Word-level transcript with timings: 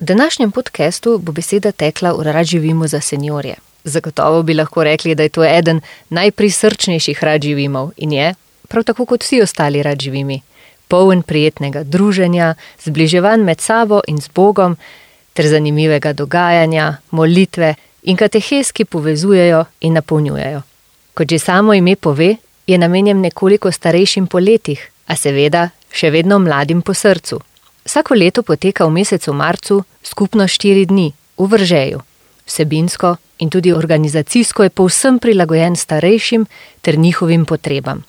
V 0.00 0.04
današnjem 0.04 0.50
podkastu 0.50 1.18
bo 1.18 1.32
beseda 1.32 1.72
tekla 1.72 2.12
v 2.12 2.22
rad 2.22 2.46
živimo 2.46 2.88
za 2.88 3.00
seniorje. 3.00 3.54
Zagotovo 3.84 4.42
bi 4.42 4.54
lahko 4.54 4.84
rekli, 4.84 5.14
da 5.14 5.22
je 5.22 5.28
to 5.28 5.44
eden 5.44 5.80
najprisrčnejših 6.08 7.24
rad 7.24 7.42
živimov 7.42 7.90
in 7.96 8.12
je, 8.12 8.34
prav 8.68 8.84
tako 8.84 9.06
kot 9.06 9.24
vsi 9.24 9.42
ostali 9.42 9.82
rad 9.82 10.00
živimi, 10.00 10.40
poln 10.88 11.22
prijetnega 11.22 11.82
druženja, 11.82 12.54
zbliževanj 12.84 13.44
med 13.44 13.60
sabo 13.60 14.00
in 14.08 14.20
z 14.20 14.28
Bogom, 14.34 14.76
ter 15.32 15.48
zanimivega 15.48 16.12
dogajanja, 16.12 16.96
molitve 17.10 17.74
in 18.02 18.16
katehes, 18.16 18.72
ki 18.72 18.84
povezujejo 18.84 19.64
in 19.80 19.92
napolnjujejo. 19.92 20.62
Kot 21.14 21.30
že 21.30 21.38
samo 21.38 21.74
ime 21.74 21.96
pove, 21.96 22.36
je 22.66 22.78
namenjen 22.78 23.20
nekoliko 23.20 23.72
starejšim 23.72 24.26
po 24.26 24.38
letih, 24.38 24.90
a 25.06 25.16
seveda 25.16 25.70
še 25.90 26.10
vedno 26.10 26.38
mladim 26.38 26.82
po 26.82 26.94
srcu. 26.94 27.40
Vsako 27.86 28.14
leto 28.14 28.42
poteka 28.42 28.84
v 28.86 28.90
mesecu 28.90 29.32
marcu 29.32 29.84
skupno 30.02 30.48
štiri 30.48 30.86
dni 30.86 31.12
v 31.38 31.46
Vržeju. 31.46 32.00
Vsebinsko 32.46 33.16
in 33.38 33.50
tudi 33.50 33.72
organizacijsko 33.72 34.62
je 34.62 34.70
povsem 34.70 35.18
prilagojen 35.18 35.76
starejšim 35.76 36.46
ter 36.82 36.98
njihovim 36.98 37.44
potrebam. 37.44 38.02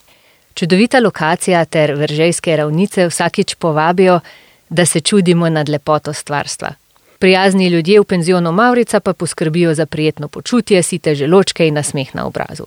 Čudovita 0.54 1.00
lokacija 1.00 1.66
ter 1.66 1.94
vržejske 1.94 2.56
ravnice 2.58 3.08
vsakič 3.08 3.56
povabijo, 3.56 4.20
da 4.70 4.86
se 4.86 5.00
čudimo 5.00 5.50
nad 5.50 5.70
lepoto 5.70 6.14
stvarstva. 6.14 6.74
Prijazni 7.20 7.68
ljudje 7.68 8.00
v 8.00 8.04
penzionu 8.04 8.52
Maurica 8.52 9.00
pa 9.00 9.14
poskrbijo 9.14 9.74
za 9.74 9.86
prijetno 9.86 10.28
počutje, 10.28 10.84
site 10.84 11.16
želočke 11.16 11.68
in 11.68 11.74
nasmeh 11.74 12.16
na 12.16 12.26
obrazu. 12.26 12.66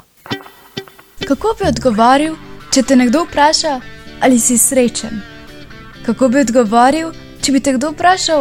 Kako 1.26 1.56
bi 1.58 1.68
odgovoril, 1.68 2.36
če 2.74 2.82
te 2.82 2.96
nekdo 2.96 3.24
vpraša, 3.24 3.80
ali 4.20 4.38
si 4.38 4.58
srečen? 4.58 5.29
Kako 6.10 6.28
bi 6.28 6.40
odgovoril, 6.42 7.12
če 7.38 7.52
bi 7.54 7.60
te 7.62 7.70
kdo 7.76 7.92
vprašal, 7.92 8.40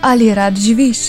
ali 0.00 0.30
rad 0.34 0.56
živiš? 0.56 1.00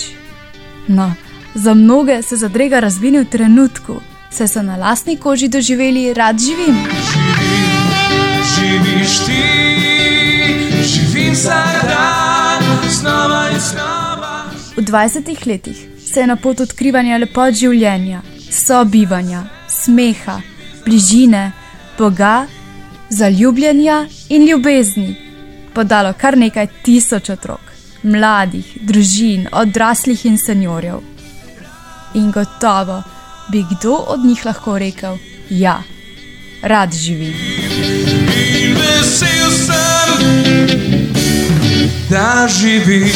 No, 0.92 1.06
za 1.54 1.72
mnoge 1.74 2.18
se 2.22 2.36
zadrega 2.36 2.82
razvini 2.84 3.22
v 3.22 3.30
trenutku, 3.32 3.96
saj 4.28 4.50
so 4.52 4.62
na 4.62 4.76
lastni 4.76 5.16
koži 5.16 5.48
doživeli, 5.48 6.12
rad 6.12 6.36
živim. 6.36 6.82
Živim, 7.14 7.80
živiš 8.52 9.16
ti, 9.24 9.40
živim 10.92 11.32
vsak 11.32 11.80
dan, 11.88 12.68
znova 12.90 13.48
in 13.54 13.60
znova. 13.70 14.44
V 14.76 14.84
20 14.84 15.46
letih 15.48 15.82
se 16.12 16.20
je 16.20 16.26
na 16.26 16.36
pot 16.36 16.60
odkrivanja 16.60 17.24
lepot 17.24 17.56
življenja, 17.56 18.20
sobivanja, 18.50 19.46
smeha, 19.80 20.40
bližine, 20.84 21.52
Boga, 21.98 22.46
zaljubljenja 23.08 24.06
in 24.28 24.50
ljubezni 24.50 25.31
podalo 25.74 26.12
kar 26.18 26.36
nekaj 26.38 26.66
tisoč 26.84 27.30
otrok, 27.30 27.72
mladih, 28.02 28.76
družin, 28.80 29.48
odraslih 29.52 30.26
in 30.26 30.38
seniorjev. 30.38 31.00
In 32.14 32.30
gotovo 32.30 33.02
bi 33.52 33.64
kdo 33.70 33.94
od 34.14 34.24
njih 34.24 34.46
lahko 34.46 34.78
rekel: 34.78 35.16
Ja, 35.50 35.82
rad 36.62 36.92
živim. 36.92 37.34
In 38.62 38.76
vesel 38.76 39.50
sem, 39.50 40.18
da 42.10 42.48
živim. 42.48 43.08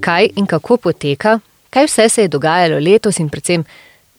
Kaj 0.00 0.28
in 0.36 0.46
kako 0.46 0.76
poteka, 0.76 1.38
kaj 1.70 1.86
vse 1.86 2.08
se 2.08 2.22
je 2.22 2.28
dogajalo 2.28 2.78
letos 2.78 3.18
in 3.18 3.28
predvsem 3.28 3.64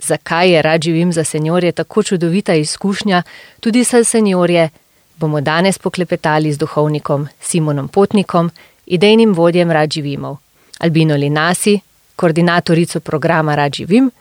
zakaj 0.08 0.52
je 0.52 0.62
rad 0.62 0.82
živim 0.82 1.14
za 1.14 1.24
seniorje 1.24 1.72
tako 1.72 2.04
čudovita 2.04 2.54
izkušnja, 2.54 3.24
tudi 3.60 3.84
za 3.84 4.04
seniorje, 4.04 4.70
bomo 5.18 5.42
danes 5.42 5.78
poklepetali 5.78 6.54
z 6.54 6.58
duhovnikom 6.58 7.28
Simonom 7.42 7.88
Potnikom, 7.88 8.52
idejnim 8.86 9.34
vodjem 9.34 9.72
rad 9.72 9.92
živimov, 9.92 10.38
Albino 10.80 11.16
Linasi, 11.16 11.80
koordinatorico 12.16 13.00
programa 13.00 13.56
Rad 13.56 13.74
živim, 13.74 14.12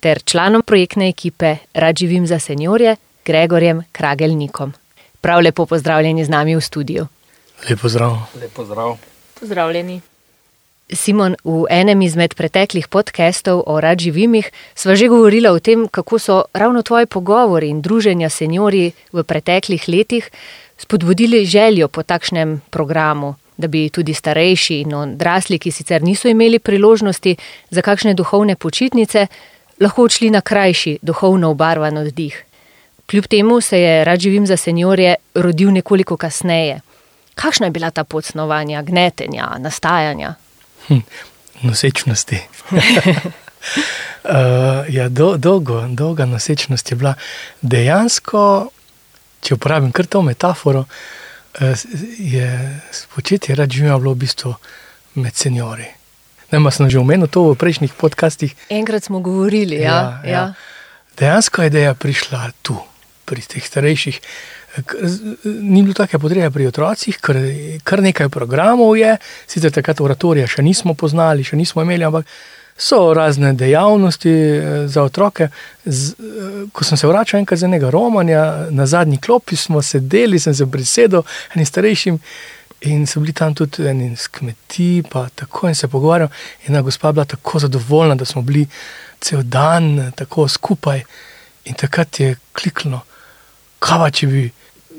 ter 0.00 0.22
članom 0.24 0.62
projektne 0.62 1.08
ekipe 1.08 1.56
Rad 1.74 1.96
živim 1.96 2.26
za 2.26 2.38
seniorje 2.38 2.96
Gregorjem 3.24 3.82
Kragelnikom. 3.92 4.72
Prav 5.20 5.40
lepo 5.40 5.66
pozdravljeni 5.66 6.24
z 6.24 6.28
nami 6.28 6.56
v 6.56 6.60
studiu. 6.60 7.06
Lepo 7.70 7.88
zdrav. 7.88 8.16
Lepo 8.40 8.64
zdrav. 8.64 8.96
Pozdravljeni. 9.40 10.11
Simon, 10.92 11.36
v 11.44 11.64
enem 11.72 12.04
izmed 12.04 12.34
preteklih 12.36 12.88
podkastov 12.88 13.64
o 13.66 13.80
rad 13.80 13.98
živimih 13.98 14.50
sva 14.76 14.94
že 14.94 15.08
govorila 15.08 15.52
o 15.52 15.58
tem, 15.58 15.88
kako 15.88 16.18
so 16.18 16.36
ravno 16.52 16.82
tvoji 16.82 17.06
pogovori 17.06 17.68
in 17.68 17.80
druženja 17.80 18.28
s 18.28 18.44
seniori 18.44 18.92
v 19.12 19.24
preteklih 19.24 19.88
letih 19.88 20.30
spodbudili 20.78 21.44
željo 21.44 21.88
po 21.88 22.02
takšnem 22.02 22.60
programu, 22.70 23.34
da 23.56 23.68
bi 23.68 23.88
tudi 23.88 24.14
starejši 24.14 24.80
in 24.80 24.94
odrasli, 24.94 25.58
ki 25.58 25.70
sicer 25.70 26.02
niso 26.02 26.28
imeli 26.28 26.58
priložnosti 26.58 27.36
za 27.70 27.82
kakšne 27.82 28.14
duhovne 28.14 28.56
počitnice, 28.56 29.26
lahko 29.80 30.02
odšli 30.02 30.30
na 30.30 30.40
krajši, 30.40 30.98
duhovno 31.02 31.50
obarvan 31.50 31.98
oddih. 31.98 32.44
Kljub 33.06 33.26
temu 33.26 33.60
se 33.60 33.80
je 33.80 34.04
rad 34.04 34.20
živim 34.20 34.46
za 34.46 34.56
seniorje 34.56 35.14
rodil 35.34 35.72
nekoliko 35.72 36.16
kasneje. 36.16 36.80
Kakšna 37.34 37.66
je 37.66 37.70
bila 37.70 37.90
ta 37.90 38.04
pot 38.04 38.24
snovanja, 38.24 38.82
gnetenja, 38.82 39.56
nastajanja? 39.58 40.34
Hm, 40.88 40.98
nosečnosti. 41.62 42.38
uh, 42.72 42.78
ja, 44.96 45.08
do, 45.08 45.36
dolgo, 45.36 45.86
dolga 45.88 46.26
nosečnost 46.26 46.90
je 46.90 46.96
bila 46.96 47.14
dejansko, 47.62 48.70
če 49.40 49.54
uporabim 49.54 49.92
kar 49.92 50.06
to 50.06 50.22
metaforo, 50.22 50.80
uh, 50.80 50.88
je 52.18 52.80
spočetje 52.92 53.54
rad 53.54 53.70
živim 53.70 53.98
bilo 53.98 54.12
v 54.12 54.22
bistvu 54.24 54.54
med 55.14 55.34
seniori. 55.36 55.86
Nema 56.52 56.70
sem 56.70 56.90
že 56.90 57.00
omenil 57.00 57.26
to 57.32 57.52
v 57.52 57.56
prejšnjih 57.56 57.92
podcastih. 57.96 58.54
Enkrat 58.68 59.04
smo 59.04 59.20
govorili, 59.20 59.80
ja. 59.80 60.20
ja, 60.24 60.30
ja. 60.30 60.44
Dejansko 61.18 61.62
je 61.62 61.72
ideja 61.72 61.94
prišla 61.94 62.52
tu, 62.62 62.76
pri 63.24 63.40
teh 63.40 63.64
starejših. 63.64 64.20
Ni 65.44 65.82
bilo 65.82 65.94
tako 65.94 66.18
potrebe 66.18 66.50
pri 66.50 66.66
otrocih, 66.66 67.18
ker 67.20 67.38
kar 67.84 68.00
nekaj 68.02 68.30
programov 68.32 68.96
je, 68.96 69.16
sicer 69.46 69.72
takrat 69.72 70.00
oratorija 70.00 70.48
še 70.48 70.64
nismo 70.64 70.94
poznali, 70.94 71.44
še 71.44 71.58
nismo 71.60 71.84
imeli, 71.84 72.06
ampak 72.08 72.28
so 72.76 73.14
razne 73.14 73.52
dejavnosti 73.52 74.32
za 74.86 75.02
otroke. 75.02 75.48
Z, 75.84 76.14
ko 76.72 76.84
sem 76.84 76.96
se 76.96 77.06
vračal 77.06 77.42
enkrat 77.42 77.60
za 77.60 77.68
enega 77.68 77.90
romanja, 77.90 78.68
na 78.70 78.86
zadnji 78.86 79.20
klopi 79.20 79.56
smo 79.56 79.82
sedeli, 79.82 80.40
sem 80.40 80.54
se 80.54 80.66
prisedel 80.66 81.22
enim 81.54 81.66
starejšim 81.66 82.18
in 82.82 83.06
so 83.06 83.20
bili 83.20 83.32
tam 83.32 83.54
tudi 83.54 83.86
eni 83.86 84.12
iz 84.12 84.26
kmetij, 84.28 85.02
pa 85.10 85.28
tako 85.34 85.68
in 85.68 85.74
se 85.74 85.88
pogovarjal. 85.88 86.28
In 86.64 86.74
ena 86.74 86.82
gospa 86.82 87.12
bila 87.12 87.24
tako 87.24 87.58
zadovoljna, 87.58 88.14
da 88.14 88.24
smo 88.24 88.42
bili 88.42 88.66
cel 89.20 89.42
dan 89.42 90.12
tako 90.16 90.48
skupaj 90.48 91.02
in 91.64 91.74
takrat 91.74 92.20
je 92.20 92.36
kliknilo. 92.52 93.00
Kava, 93.78 94.10
če 94.10 94.26
bi 94.26 94.50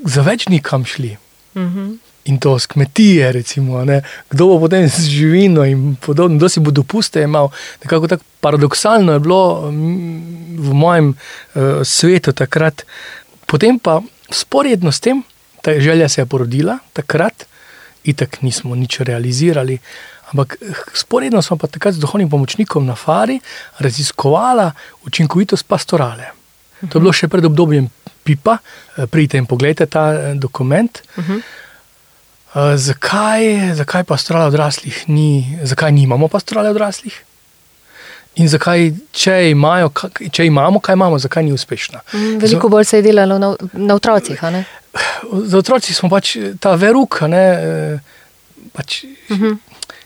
za 0.06 0.22
več 0.22 0.48
nikam 0.48 0.86
šli. 0.86 1.18
Uh 1.56 1.62
Mhm. 1.62 1.80
-huh. 1.80 1.98
In 2.26 2.40
to 2.40 2.60
z 2.60 2.66
kmetije, 2.66 3.32
recimo, 3.32 3.86
ne? 3.86 4.02
kdo 4.30 4.48
bo 4.48 4.60
potem 4.60 4.88
z 4.90 5.12
živino 5.12 5.66
in 5.66 5.96
podobno, 5.96 6.38
kdo 6.38 6.50
si 6.50 6.60
bo 6.60 6.72
dopuste 6.72 7.22
imel. 7.22 7.48
Nekako 7.84 8.08
tako 8.08 8.24
paradoksalno 8.40 9.14
je 9.14 9.20
bilo 9.20 9.62
v 10.58 10.74
mojem 10.74 11.10
uh, 11.10 11.62
svetu 11.84 12.32
takrat. 12.32 12.86
Potem 13.46 13.80
pa 13.80 14.02
sporedno 14.32 14.92
s 14.92 15.00
tem, 15.00 15.24
ta 15.62 15.80
želja 15.80 16.10
se 16.10 16.22
je 16.22 16.26
porodila 16.26 16.78
takrat, 16.94 17.46
in 18.04 18.16
tako 18.16 18.38
nismo 18.42 18.76
nič 18.76 19.00
realizirali. 19.00 19.78
Ampak 20.32 20.58
sporedno 20.94 21.42
smo 21.42 21.58
pa 21.58 21.68
takrat 21.68 21.94
z 21.94 22.00
duhovnim 22.00 22.30
pomočnikom 22.30 22.86
na 22.86 22.96
Fari 22.96 23.40
raziskovali 23.80 24.72
učinkovitost 25.06 25.68
pastorale. 25.68 26.26
To 26.90 26.98
je 26.98 27.02
bilo 27.02 27.14
še 27.14 27.28
pred 27.28 27.46
obdobjem 27.46 27.90
Pipa, 28.24 28.58
pridite 29.12 29.38
in 29.38 29.46
pogledajte 29.46 29.86
ta 29.86 30.34
dokument. 30.34 31.02
Uh 31.18 31.30
-huh. 31.30 31.42
uh, 32.56 32.76
zakaj, 32.76 33.76
zakaj 33.76 34.04
pastorale 34.04 34.48
odraslih 34.48 35.04
ni, 35.08 35.60
zakaj 35.64 35.92
nimamo 35.92 36.28
pastorale 36.28 36.70
odraslih? 36.70 37.24
In 38.42 38.50
zakaj, 38.50 38.88
če, 39.14 39.34
imajo, 39.52 39.92
če 40.34 40.48
imamo, 40.50 40.80
kaj 40.82 40.98
imamo, 40.98 41.20
zakaj 41.22 41.44
ni 41.46 41.54
uspešna? 41.54 42.02
Veliko 42.42 42.70
bolj 42.70 42.88
se 42.90 42.98
je 42.98 43.06
delalo 43.06 43.38
na, 43.40 43.52
na 43.74 43.98
otrocih. 44.00 44.42
Za 45.52 45.58
otroci 45.58 45.94
smo 45.94 46.10
pač 46.10 46.34
ta 46.62 46.74
veruk, 46.80 47.22
ne, 47.30 47.44
pač, 48.74 49.04
uh 49.30 49.38
-huh. 49.38 49.58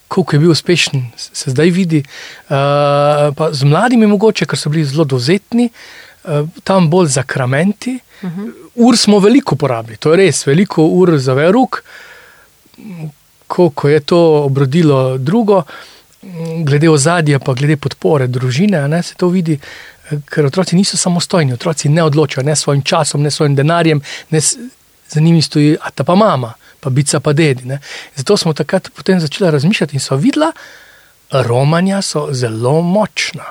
koliko 0.08 0.36
je 0.36 0.40
bil 0.40 0.52
uspešen, 0.52 1.06
se 1.16 1.52
zdaj 1.52 1.70
vidi. 1.70 2.04
Uh, 2.50 3.32
z 3.52 3.64
mladimi 3.64 4.08
mogoče, 4.08 4.46
ker 4.46 4.60
so 4.60 4.70
bili 4.70 4.86
zelo 4.86 5.04
dozetni, 5.04 5.70
uh, 6.24 6.50
tam 6.64 6.90
bolj 6.90 7.08
zakramenti. 7.08 8.00
Uh 8.22 8.30
-huh. 8.30 8.52
Ur 8.76 8.98
smo 8.98 9.20
veliko 9.20 9.56
porabili, 9.56 9.98
to 9.98 10.12
je 10.12 10.18
res, 10.18 10.48
veliko 10.48 10.84
ur 10.84 11.18
za 11.18 11.34
veruk, 11.34 11.84
koliko 13.48 13.90
je 13.90 14.00
to 14.00 14.44
obrodilo 14.44 15.18
drugo, 15.18 15.64
glede 16.64 16.90
ozadja, 16.90 17.40
pa 17.40 17.54
glede 17.54 17.78
podpore 17.78 18.28
družine, 18.28 18.88
ne, 18.88 19.04
se 19.04 19.16
to 19.16 19.28
vidi. 19.28 19.60
Ker 20.26 20.46
otroci 20.46 20.76
niso 20.76 20.98
samostojni, 20.98 21.54
otroci 21.54 21.90
ne 21.90 22.04
odločajo 22.04 22.46
ne 22.46 22.56
svojim 22.56 22.82
časom, 22.82 23.22
ne 23.22 23.32
svojim 23.32 23.56
denarjem, 23.56 24.02
ne 24.30 24.40
za 25.10 25.20
njimi 25.20 25.42
stoji 25.42 25.78
ta 25.96 26.04
pa 26.04 26.16
mama, 26.16 26.54
pa 26.80 26.90
bica 26.90 27.20
pa 27.20 27.34
dedi. 27.34 27.66
Ne. 27.66 27.80
Zato 28.16 28.38
smo 28.38 28.54
takrat 28.54 28.90
potem 28.96 29.20
začeli 29.20 29.52
razmišljati 29.52 29.96
in 29.96 30.00
so 30.00 30.16
videla, 30.16 30.52
romanja 31.32 32.02
so 32.02 32.28
zelo 32.32 32.82
močna. 32.82 33.44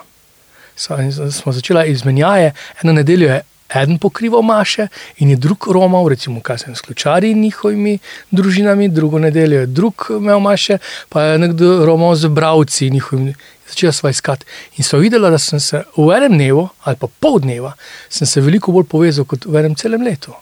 So, 0.77 0.97
smo 1.31 1.53
začeli 1.53 1.91
izmenjave, 1.91 2.53
eno 2.83 2.93
nedeljo 2.93 3.29
je 3.29 3.41
en 3.69 3.99
pokrival 3.99 4.43
maše 4.43 4.89
in 5.19 5.31
je 5.31 5.37
drug 5.37 5.67
romal, 5.73 6.09
recimo, 6.09 6.41
kaj 6.41 6.59
sem 6.59 6.75
sklučari 6.75 7.35
njihovimi 7.35 7.99
družinami, 8.31 8.89
drugo 8.89 9.19
nedeljo 9.19 9.61
je 9.61 9.67
drug 9.67 10.07
imel 10.11 10.41
maše, 10.41 10.79
pa 11.09 11.23
je 11.23 11.39
nekdo 11.39 11.87
romal 11.87 12.15
z 12.15 12.29
bravci 12.29 12.91
njihovimi. 12.91 13.35
Začela 13.69 13.93
sva 13.93 14.11
iskati 14.11 14.47
in 14.77 14.85
so 14.85 14.99
videla, 14.99 15.31
da 15.31 15.39
sem 15.39 15.61
se 15.61 15.83
v 15.97 16.11
enem 16.17 16.33
dnevu 16.39 16.69
ali 16.85 16.97
pa 16.97 17.07
pol 17.21 17.41
dneva, 17.41 17.73
sem 18.09 18.27
se 18.27 18.41
veliko 18.41 18.73
bolj 18.73 18.87
povezal 18.87 19.25
kot 19.25 19.45
v 19.45 19.59
enem 19.59 19.75
celem 19.75 20.03
letu. 20.03 20.35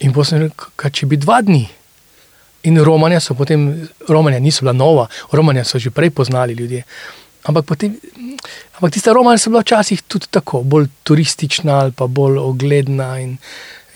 In 0.00 0.12
potem, 0.12 0.48
kaj 0.76 0.90
če 0.90 1.06
bi 1.06 1.16
dva 1.20 1.42
dni. 1.42 1.66
In 2.64 2.80
romanja 2.80 3.20
so 3.20 3.34
potem, 3.36 3.88
romanja 4.08 4.40
niso 4.40 4.64
bila 4.64 4.72
nova, 4.72 5.08
romanja 5.32 5.64
so 5.64 5.78
že 5.78 5.90
prej 5.90 6.10
poznali 6.10 6.56
ljudje. 6.56 6.84
Ampak, 7.44 7.64
potem, 7.64 7.96
ampak 8.76 8.92
tista 8.92 9.12
romanja 9.12 9.38
so 9.38 9.50
bila 9.52 9.60
včasih 9.60 10.02
tudi 10.08 10.26
tako, 10.30 10.62
bolj 10.62 10.88
turistična 11.04 11.78
ali 11.80 11.92
pa 11.92 12.06
bolj 12.06 12.38
ogledna. 12.38 13.18
In, 13.20 13.36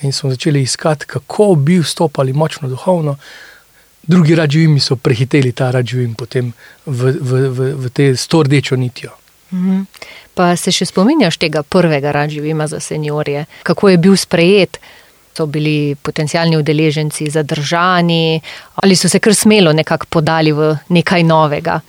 in 0.03 0.13
smo 0.13 0.31
začeli 0.31 0.63
iskati, 0.63 1.07
kako 1.07 1.55
bi 1.55 1.79
vstopali 1.81 2.33
močno 2.33 2.69
duhovno. 2.69 3.17
Drugi 4.03 4.35
radživimi 4.35 4.81
so 4.81 4.97
prehiteli 4.97 5.53
ta 5.53 5.71
radživim 5.71 6.15
potem 6.15 6.53
v, 6.87 7.13
v, 7.21 7.49
v, 7.49 7.73
v 7.77 7.91
te 7.91 8.17
stordečo 8.17 8.77
nitijo. 8.77 9.11
Mhm. 9.53 9.83
Pa 10.35 10.53
se 10.57 10.71
še 10.73 10.87
spominjaš 10.87 11.39
tega 11.41 11.65
prvega 11.67 12.13
radživima 12.13 12.69
za 12.71 12.81
seniorje, 12.81 13.47
kako 13.63 13.89
je 13.89 13.99
bil 13.99 14.17
sprejet? 14.17 14.79
So 15.39 15.47
bili 15.47 15.95
potencijalni 16.03 16.57
udeleženci 16.59 17.29
zadržani 17.31 18.41
ali 18.83 18.97
so 18.97 19.09
se 19.09 19.19
kar 19.23 19.35
smelo 19.35 19.73
nekako 19.73 20.07
podali 20.11 20.53
v 20.53 20.73
nekaj 20.89 21.23
novega. 21.23 21.81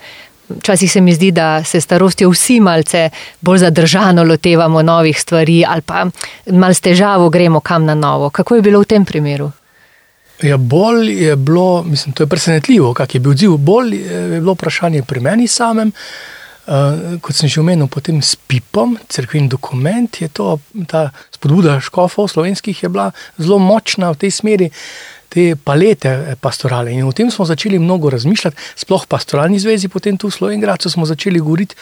Včasih 0.57 0.91
se 0.91 1.01
mi 1.01 1.13
zdi, 1.13 1.31
da 1.31 1.63
se 1.63 1.81
starostjo 1.81 2.29
vsi 2.29 2.59
malce 2.59 3.09
bolj 3.41 3.57
zadržano 3.57 4.23
lotevamo 4.23 4.81
novih 4.81 5.21
stvari 5.21 5.63
ali 5.67 5.81
pa 5.81 6.05
mal 6.51 6.73
s 6.73 6.81
težavo 6.81 7.29
gremo 7.29 7.59
kam 7.59 7.85
na 7.85 7.95
novo. 7.95 8.29
Kako 8.29 8.55
je 8.55 8.61
bilo 8.61 8.81
v 8.81 8.85
tem 8.85 9.05
primeru? 9.05 9.51
Ja, 10.41 10.57
bolj 10.57 11.11
je 11.23 11.35
bilo, 11.35 11.83
mislim, 11.83 12.13
to 12.13 12.23
je 12.23 12.27
presenetljivo, 12.27 12.93
kak 12.93 13.15
je 13.15 13.19
bil 13.19 13.31
odziv. 13.31 13.57
Bolj 13.57 13.95
je 13.95 14.39
bilo 14.39 14.53
vprašanje 14.53 15.03
pri 15.03 15.19
meni 15.19 15.47
samem. 15.47 15.91
Uh, 16.69 17.17
kot 17.21 17.33
sem 17.33 17.49
že 17.49 17.59
omenil, 17.59 17.87
potem 17.89 18.21
s 18.21 18.35
pipom, 18.35 18.93
crkveni 19.09 19.49
dokument, 19.49 20.21
je 20.21 20.27
to, 20.29 20.59
ta 20.85 21.09
spodbuda 21.33 21.79
škofov 21.81 22.27
slovenskih 22.29 22.83
je 22.83 22.89
bila 22.89 23.09
zelo 23.41 23.57
močna 23.57 24.11
v 24.13 24.19
tej 24.21 24.31
smeri, 24.31 24.67
te 25.29 25.55
palete 25.55 26.09
eh, 26.09 26.35
pastorale. 26.35 26.91
In 26.91 27.05
o 27.07 27.11
tem 27.11 27.31
smo 27.31 27.45
začeli 27.45 27.79
mnogo 27.79 28.09
razmišljati, 28.09 28.57
sploh 28.75 29.05
v 29.05 29.07
pastoralni 29.07 29.59
zvezi, 29.59 29.87
potem 29.87 30.17
tu 30.17 30.29
v 30.29 30.33
Slovenki 30.33 30.89
smo 30.89 31.05
začeli 31.05 31.39
govoriti 31.39 31.75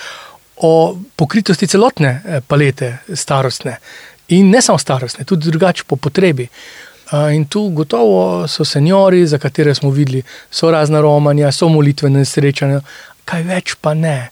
o 0.58 0.98
pokritosti 1.16 1.68
celotne 1.68 2.22
eh, 2.26 2.42
palete 2.42 2.98
starostne 3.14 3.78
in 4.28 4.50
ne 4.50 4.62
samo 4.62 4.78
starostne, 4.78 5.26
tudi 5.26 5.50
drugače 5.50 5.84
po 5.88 5.96
potrebi. 5.96 6.48
Uh, 7.08 7.32
in 7.32 7.46
tu 7.48 7.70
gotovo 7.70 8.48
so 8.48 8.66
seniori, 8.66 9.28
za 9.28 9.38
katere 9.38 9.72
smo 9.76 9.90
videli, 9.90 10.20
so 10.52 10.72
razna 10.72 11.00
romanja, 11.00 11.52
so 11.52 11.70
molitvene 11.72 12.26
srečanja, 12.26 12.82
kaj 13.24 13.44
več 13.48 13.76
pa 13.80 13.94
ne 13.94 14.30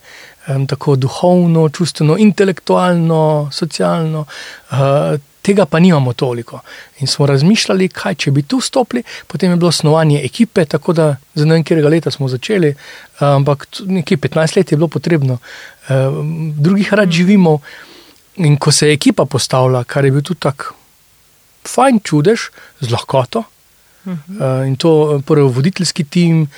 tako 0.67 0.95
duhovno, 0.95 1.69
čustveno, 1.69 2.17
intelektualno, 2.17 3.49
socialno. 3.51 4.25
Uh, 5.45 5.45
tega 5.45 5.65
pa 5.65 5.79
nimamo 5.79 6.13
toliko. 6.13 6.59
In 6.99 7.07
smo 7.07 7.25
razmišljali, 7.29 7.89
kaj 7.93 8.15
če 8.23 8.31
bi 8.33 8.43
tu 8.49 8.59
stopili, 8.61 9.03
potem 9.27 9.51
je 9.53 9.59
bilo 9.61 9.71
snovanje 9.71 10.23
ekipe, 10.25 10.65
tako 10.65 10.93
da 10.93 11.15
za 11.35 11.45
ne 11.45 11.57
vem, 11.57 11.63
kjerega 11.63 11.91
leta 11.91 12.11
smo 12.11 12.29
začeli, 12.31 12.73
ampak 13.19 13.67
nekje 13.85 14.17
15 14.17 14.57
let 14.57 14.71
je 14.71 14.77
bilo 14.77 14.87
potrebno, 14.87 15.37
uh, 15.37 16.23
drugih 16.57 16.93
rad 16.93 17.11
živimo. 17.11 17.59
In 18.35 18.57
ko 18.59 18.71
se 18.71 18.89
je 18.89 18.93
ekipa 18.93 19.23
postavila, 19.25 19.85
kar 19.87 20.05
je 20.05 20.11
bil 20.11 20.23
tudi 20.25 20.41
tako 20.43 20.73
fajn 21.65 22.01
čudež, 22.03 22.49
z 22.81 22.91
lahkoto, 22.91 23.45
uh 24.05 24.11
uh, 24.11 24.67
in 24.67 24.75
to 24.75 25.21
prvi 25.25 25.47
voditeljski 25.49 26.03
tim. 26.03 26.49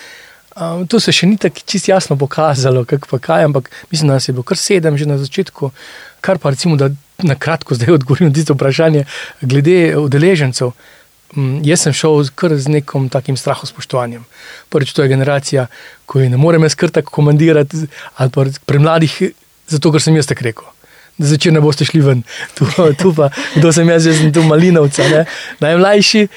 Um, 0.57 0.87
to 0.87 0.99
se 0.99 1.13
še 1.13 1.27
ni 1.29 1.37
tako 1.37 1.61
čisto 1.65 1.91
jasno 1.91 2.17
pokazalo, 2.17 2.81
kako 2.85 3.19
kaj, 3.19 3.45
ampak 3.45 3.69
mislim, 3.91 4.09
da 4.09 4.17
nas 4.17 4.27
je 4.27 4.33
bilo 4.33 4.43
kar 4.43 4.57
sedem 4.57 4.97
že 4.97 5.05
na 5.05 5.17
začetku. 5.17 5.71
Kar 6.21 6.41
pa 6.41 6.49
recimo, 6.49 6.75
da 6.75 6.89
na 7.23 7.35
kratko 7.35 7.75
zdaj 7.75 7.93
odgovorim 7.95 8.29
na 8.29 8.33
tisto 8.33 8.53
vprašanje, 8.53 9.05
glede 9.41 9.97
udeležencev. 9.97 10.71
Um, 11.35 11.59
jaz 11.65 11.83
sem 11.83 11.93
šel 11.93 12.29
kar 12.35 12.55
z 12.55 12.71
nekim 12.71 13.09
takim 13.09 13.37
strahospoštovanjem. 13.37 14.23
Prvič, 14.69 14.93
to 14.93 15.03
je 15.03 15.11
generacija, 15.11 15.67
ko 16.05 16.19
je 16.19 16.29
ne 16.29 16.37
morem 16.37 16.63
jaz 16.63 16.75
kar 16.75 16.89
tako 16.89 17.11
komandirati, 17.11 17.87
ali 18.15 18.31
pa 18.31 18.45
pri 18.65 18.79
mladih, 18.79 19.17
zato 19.67 19.91
ker 19.91 20.01
sem 20.01 20.15
jaz 20.15 20.29
tako 20.29 20.47
rekel. 20.47 20.73
Da 21.17 21.27
začer 21.27 21.53
ne 21.53 21.61
boste 21.61 21.85
šli 21.85 22.01
ven, 22.05 22.23
tu, 22.55 22.67
tu 23.01 23.13
pa, 23.15 23.29
kdo 23.55 23.73
sem 23.73 23.89
jaz, 23.89 24.05
jaz 24.05 24.21
sem 24.21 24.33
tu 24.33 24.45
malinovca, 24.47 25.09
ne? 25.11 25.25
najmlajši, 25.59 26.27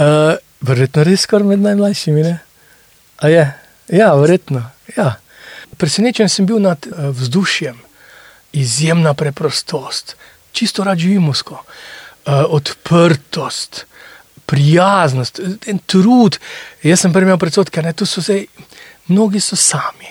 uh, 0.00 0.34
verjetno 0.60 1.04
res 1.06 1.28
kar 1.30 1.44
med 1.46 1.62
najmlajšimi. 1.62 2.24
Ne? 2.26 2.38
A 3.22 3.28
je, 3.30 3.44
Ja, 3.92 4.14
verjetno. 4.14 4.62
Ja. 4.96 5.16
Presenečen 5.76 6.28
sem 6.28 6.46
bil 6.46 6.60
nad 6.62 6.86
uh, 6.86 7.10
vzdušjem, 7.16 7.76
izjemna 8.52 9.14
preprostost, 9.14 10.16
čisto 10.52 10.84
rad 10.84 10.98
živimo, 10.98 11.32
uh, 11.50 11.58
odprtost, 12.48 13.86
prijaznost, 14.46 15.40
en 15.66 15.78
trud. 15.86 16.38
Jaz 16.82 17.00
sem 17.00 17.12
prejel 17.12 17.38
predsodke, 17.38 17.82
da 17.82 18.06
so 18.06 18.22
se 18.22 18.44
mnogi 19.08 19.40
so 19.40 19.56
sami. 19.56 20.10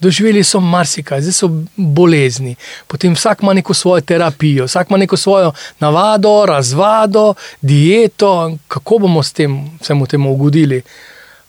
Doživeli 0.00 0.44
so 0.44 0.60
marsikaj, 0.60 1.22
zdaj 1.24 1.32
so 1.32 1.48
bolezni, 1.76 2.54
potem 2.86 3.14
vsak 3.16 3.42
ima 3.42 3.54
neko 3.56 3.74
svojo 3.74 4.00
terapijo, 4.00 4.66
vsak 4.68 4.90
ima 4.90 4.98
neko 4.98 5.16
svojo 5.16 5.52
navado, 5.80 6.44
razvado, 6.46 7.34
dieto, 7.60 8.58
kako 8.68 8.98
bomo 8.98 9.22
s 9.22 9.32
tem 9.32 9.56
vsemu 9.80 10.06
temu 10.06 10.32
ugodili. 10.32 10.82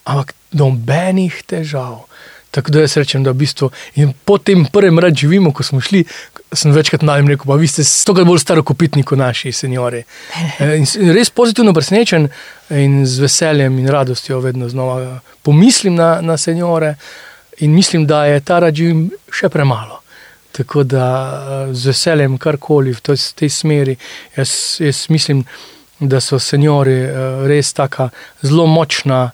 Ampak 0.04 0.34
nobenih 0.52 1.44
težav. 1.46 2.07
Tako 2.58 2.72
da 2.72 2.82
jaz 2.82 2.96
rečem, 2.98 3.22
da 3.24 3.32
v 3.32 3.38
bistvu 3.38 3.68
in 4.02 4.14
po 4.26 4.40
tem 4.42 4.64
prvem 4.66 4.98
rad 5.00 5.14
živimo, 5.14 5.52
ko 5.54 5.64
smo 5.64 5.78
šli. 5.82 6.02
Sem 6.58 6.72
večkrat 6.74 7.04
na 7.06 7.20
jim 7.20 7.28
rekel, 7.30 7.46
pa 7.46 7.54
vi 7.62 7.68
ste 7.70 7.84
stokrat 7.86 8.26
bolj 8.26 8.40
starokopitni 8.42 9.04
kot 9.06 9.20
naši 9.22 9.52
seniori. 9.54 10.02
Eh, 10.60 10.74
in 10.80 11.12
res 11.14 11.30
pozitivno 11.30 11.74
presenečen 11.74 12.26
in 12.74 13.04
z 13.06 13.22
veseljem 13.22 13.78
in 13.78 13.88
radostjo 13.94 14.40
vedno 14.42 14.70
znova 14.70 15.20
pomislim 15.46 15.96
na, 15.96 16.18
na 16.22 16.38
seniore 16.38 16.96
in 17.60 17.76
mislim, 17.76 18.08
da 18.08 18.26
je 18.26 18.40
ta 18.42 18.60
rad 18.60 18.74
živim 18.74 19.12
še 19.30 19.50
premalo. 19.54 20.02
Tako 20.58 20.84
da 20.84 21.06
eh, 21.14 21.74
z 21.78 21.94
veseljem 21.94 22.42
karkoli 22.42 22.98
v 22.98 23.06
tej, 23.06 23.22
tej 23.38 23.54
smeri, 23.54 23.98
jaz, 24.38 24.82
jaz 24.82 25.06
mislim, 25.14 25.46
da 26.00 26.22
so 26.22 26.42
seniori 26.42 27.04
eh, 27.06 27.46
res 27.46 27.70
taka 27.78 28.10
zelo 28.42 28.66
močna 28.66 29.28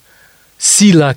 sila, 0.59 1.13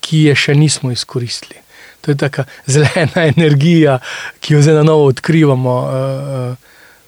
ki 0.00 0.24
je 0.30 0.34
še 0.34 0.54
nismo 0.54 0.92
izkoristili. 0.92 1.60
To 2.00 2.10
je 2.10 2.16
ta 2.16 2.44
zelena 2.66 3.26
energija, 3.36 3.98
ki 4.40 4.54
jo 4.54 4.62
zdaj 4.62 4.80
na 4.80 4.82
novo 4.82 5.06
odkrivamo, 5.12 5.76
eh, 5.90 6.52
eh, 6.52 6.56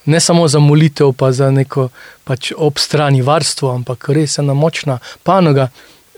ne 0.04 0.20
samo 0.20 0.48
za 0.48 0.58
molitev, 0.58 1.12
pa 1.12 1.32
za 1.32 1.50
neko 1.50 1.88
pač 2.24 2.52
obstrani 2.56 3.22
varstvo, 3.22 3.70
ampak 3.70 4.08
res 4.08 4.38
ena 4.38 4.54
močna 4.54 4.98
panoga, 5.22 5.68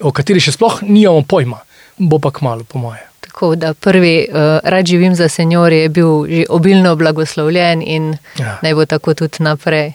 o 0.00 0.12
kateri 0.12 0.40
še 0.40 0.56
sploh 0.56 0.80
nimamo 0.82 1.22
pojma, 1.28 1.60
bo 1.98 2.18
pa 2.18 2.32
kmalo, 2.34 2.64
po 2.64 2.78
moje. 2.78 3.04
Tako 3.24 3.54
da 3.56 3.74
prvi 3.74 4.26
uh, 4.28 4.58
rad 4.64 4.86
živim 4.86 5.14
za 5.14 5.28
senjore 5.28 5.76
je 5.76 5.88
bil 5.88 6.26
že 6.28 6.44
obilno 6.48 6.96
blagoslovljen 6.96 7.82
in 7.82 8.16
ja. 8.38 8.58
naj 8.62 8.74
bo 8.74 8.86
tako 8.86 9.14
tudi 9.14 9.42
naprej. 9.42 9.92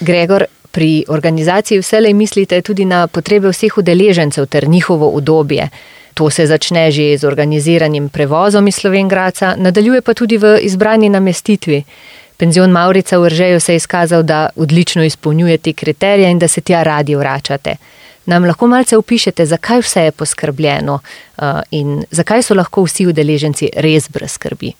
Gregor, 0.00 0.44
pri 0.76 1.04
organizaciji 1.08 1.80
vselej 1.80 2.12
mislite 2.12 2.60
tudi 2.62 2.84
na 2.84 3.06
potrebe 3.06 3.48
vseh 3.48 3.78
udeležencev 3.78 4.46
ter 4.46 4.68
njihovo 4.68 5.08
udobje. 5.08 5.68
To 6.14 6.30
se 6.30 6.46
začne 6.46 6.90
že 6.90 7.16
z 7.18 7.24
organiziranim 7.24 8.08
prevozom 8.08 8.68
iz 8.68 8.76
Slovengraca, 8.76 9.54
nadaljuje 9.56 10.02
pa 10.02 10.14
tudi 10.14 10.36
v 10.36 10.58
izbrani 10.60 11.08
namestitvi. 11.08 11.82
Penzion 12.36 12.70
Maurica 12.70 13.18
v 13.18 13.28
Ržeju 13.28 13.60
se 13.60 13.72
je 13.72 13.76
izkazal, 13.76 14.22
da 14.22 14.48
odlično 14.56 15.04
izpolnjuje 15.04 15.58
te 15.58 15.72
kriterije 15.72 16.30
in 16.30 16.38
da 16.38 16.48
se 16.48 16.60
tja 16.60 16.82
radi 16.82 17.14
vračate. 17.14 17.76
Nam 18.26 18.44
lahko 18.44 18.66
malce 18.66 18.96
opišete, 18.96 19.46
zakaj 19.46 19.80
vse 19.80 20.00
je 20.00 20.12
poskrbljeno 20.12 20.94
uh, 20.94 21.44
in 21.70 22.04
zakaj 22.10 22.42
so 22.42 22.54
lahko 22.54 22.84
vsi 22.84 23.06
udeleženci 23.06 23.70
res 23.76 24.10
brez 24.10 24.32
skrbi. 24.32 24.72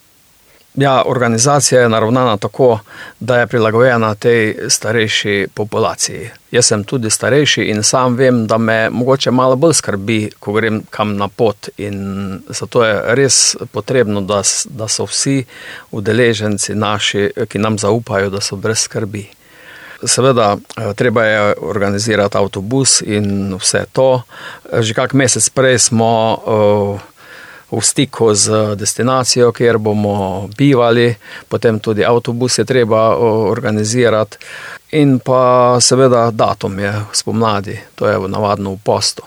Ja, 0.77 1.03
organizacija 1.07 1.81
je 1.81 1.89
naravnana 1.89 2.37
tako, 2.37 2.79
da 3.21 3.39
je 3.39 3.47
prilagojena 3.47 4.15
tej 4.15 4.57
starejši 4.69 5.47
populaciji. 5.55 6.31
Jaz 6.51 6.67
sem 6.67 6.85
tudi 6.85 7.11
starejši 7.11 7.63
in 7.63 7.83
sam 7.83 8.17
vem, 8.17 8.47
da 8.47 8.59
me 8.59 8.91
mogoče 8.91 9.31
malo 9.31 9.57
bolj 9.57 9.73
skrbi, 9.73 10.31
ko 10.41 10.53
grem 10.53 10.83
kam 10.91 11.17
na 11.17 11.29
pot. 11.29 11.69
In 11.77 12.41
zato 12.49 12.85
je 12.85 13.01
res 13.15 13.57
potrebno, 13.73 14.21
da, 14.21 14.43
da 14.65 14.89
so 14.89 15.07
vsi 15.09 15.45
udeleženci 15.91 16.75
naši, 16.75 17.31
ki 17.49 17.59
nam 17.59 17.79
zaupajo, 17.79 18.31
da 18.31 18.41
so 18.41 18.57
brez 18.57 18.85
skrbi. 18.85 19.27
Seveda, 20.05 20.57
eh, 20.77 20.95
treba 20.95 21.25
je 21.25 21.55
organizirati 21.61 22.39
avtobus 22.39 23.01
in 23.01 23.55
vse 23.55 23.85
to. 23.93 24.23
Že 24.73 24.95
kak 24.95 25.13
mesec 25.13 25.49
prej 25.49 25.79
smo 25.79 26.37
eh, 26.37 27.16
v 27.71 27.81
stiku 27.83 28.35
z 28.35 28.77
destinacijo, 28.79 29.53
kjer 29.53 29.79
bomo 29.79 30.49
bivali, 30.59 31.15
potem 31.49 31.81
tudi 31.81 32.05
avtobus 32.05 32.59
je 32.59 32.65
treba 32.65 33.17
organizirati, 33.19 34.39
in 34.93 35.19
pa 35.19 35.77
seveda 35.81 36.31
datum 36.31 36.79
je 36.79 36.93
spomladi, 37.13 37.81
to 37.95 38.09
je 38.09 38.29
navadno 38.29 38.77
v 38.77 38.79
postu. 38.85 39.23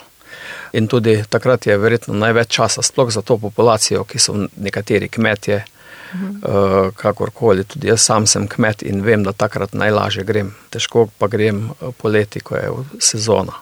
In 0.74 0.88
tudi 0.88 1.24
takrat 1.30 1.66
je 1.66 1.78
verjetno 1.78 2.14
največ 2.14 2.48
časa, 2.48 2.82
sploh 2.82 3.12
za 3.12 3.22
to 3.22 3.38
populacijo, 3.38 4.04
ki 4.04 4.20
so 4.20 4.36
nekateri 4.56 5.10
kmetje, 5.10 5.64
uh, 5.64 6.94
kakorkoli. 6.96 7.64
Tudi 7.64 7.88
jaz 7.88 8.02
sam 8.02 8.28
sem 8.28 8.48
kmet 8.48 8.84
in 8.84 9.02
vem, 9.06 9.24
da 9.24 9.34
takrat 9.34 9.74
najlažje 9.74 10.24
grem. 10.24 10.54
Težko 10.70 11.08
pa 11.18 11.28
grem 11.28 11.70
eh, 11.70 11.90
poleti, 11.98 12.40
ko 12.40 12.56
je 12.56 12.70
sezona. 13.00 13.54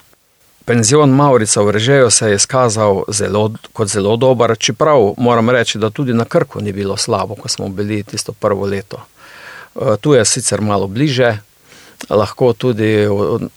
Penzion 0.67 1.09
Maurica 1.09 1.62
v 1.62 1.71
Režeju 1.71 2.09
se 2.09 2.27
je 2.29 2.36
izkazal 2.36 3.03
zelo, 3.07 3.53
kot 3.74 3.88
zelo 3.88 4.17
dober, 4.17 4.57
čeprav 4.59 5.13
moram 5.17 5.50
reči, 5.50 5.77
da 5.77 5.89
tudi 5.89 6.13
na 6.13 6.25
Krku 6.25 6.62
ni 6.62 6.74
bilo 6.74 6.97
slabo, 6.97 7.36
ko 7.36 7.47
smo 7.47 7.69
bili 7.69 8.03
tisto 8.03 8.33
prvo 8.33 8.65
leto. 8.65 9.00
Eh, 9.75 9.95
Tu 10.01 10.13
je 10.13 10.25
sicer 10.25 10.62
malo 10.62 10.88
bliže, 10.88 11.38
lahko 12.09 12.53
tudi 12.53 13.07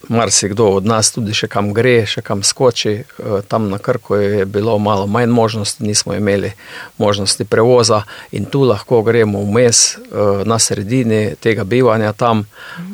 marsikdo 0.09 0.67
od 0.67 0.87
nas 0.87 1.11
tudi 1.12 1.35
še 1.35 1.49
kam 1.49 1.73
gre, 1.75 2.07
še 2.07 2.23
kam 2.23 2.47
skoči. 2.47 2.93
Eh, 3.02 3.43
Tam 3.49 3.71
na 3.71 3.79
Krku 3.79 4.14
je 4.14 4.47
bilo 4.47 4.79
malo 4.79 5.07
manj 5.07 5.35
možnosti, 5.35 5.83
nismo 5.83 6.14
imeli 6.14 6.52
možnosti 6.99 7.45
prevoza 7.45 8.02
in 8.31 8.47
tu 8.47 8.62
lahko 8.62 9.02
gremo 9.02 9.43
vmes 9.43 9.97
eh, 9.99 10.00
na 10.45 10.59
sredini 10.59 11.35
tega 11.40 11.64
bivanja 11.64 12.12
tam, 12.12 12.47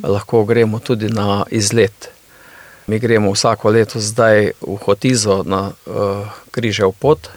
lahko 0.02 0.44
gremo 0.44 0.80
tudi 0.80 1.12
na 1.12 1.44
izlet. 1.50 2.15
Mi 2.86 2.98
gremo 2.98 3.32
vsako 3.32 3.70
leto 3.70 4.00
zdaj 4.00 4.50
v 4.60 4.76
Hotizo 4.84 5.42
na 5.42 5.72
uh, 5.86 6.26
križev 6.50 6.92
pot, 6.98 7.28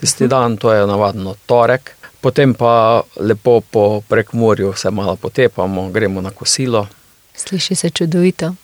tisti 0.00 0.28
dan, 0.28 0.56
to 0.56 0.72
je 0.72 0.86
navadno 0.86 1.34
torek. 1.46 1.96
Potem 2.20 2.54
pa 2.54 3.02
lepo 3.16 3.60
po 3.60 4.00
prekmorju 4.08 4.72
se 4.76 4.90
malo 4.90 5.16
potepamo, 5.16 5.88
gremo 5.90 6.20
na 6.20 6.30
kosilo. 6.30 6.86
Sliši 7.34 7.74
se 7.74 7.90
čudovito. 7.90 8.54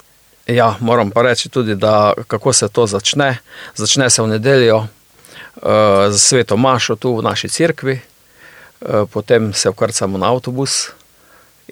Ja, 0.46 0.76
moram 0.80 1.10
pa 1.10 1.22
reči 1.22 1.48
tudi, 1.48 1.74
da 1.74 2.12
kako 2.26 2.52
se 2.52 2.68
to 2.68 2.86
začne. 2.86 3.38
Začne 3.74 4.10
se 4.10 4.22
v 4.22 4.26
nedeljo 4.26 4.76
uh, 4.78 4.86
z 6.10 6.18
sveto 6.18 6.56
mašo 6.56 6.96
tu 6.96 7.16
v 7.16 7.22
naši 7.22 7.48
cerkvi, 7.48 8.00
uh, 8.80 9.08
potem 9.10 9.52
se 9.52 9.70
vkrcamo 9.70 10.18
na 10.18 10.30
avtobus 10.32 10.88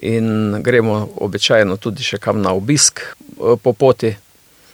in 0.01 0.59
gremo 0.61 1.09
običajno 1.15 1.77
tudi 1.77 2.03
še 2.03 2.17
kam 2.17 2.41
na 2.41 2.51
obisk 2.53 3.01
uh, 3.01 3.55
po 3.63 3.73
poti. 3.73 4.26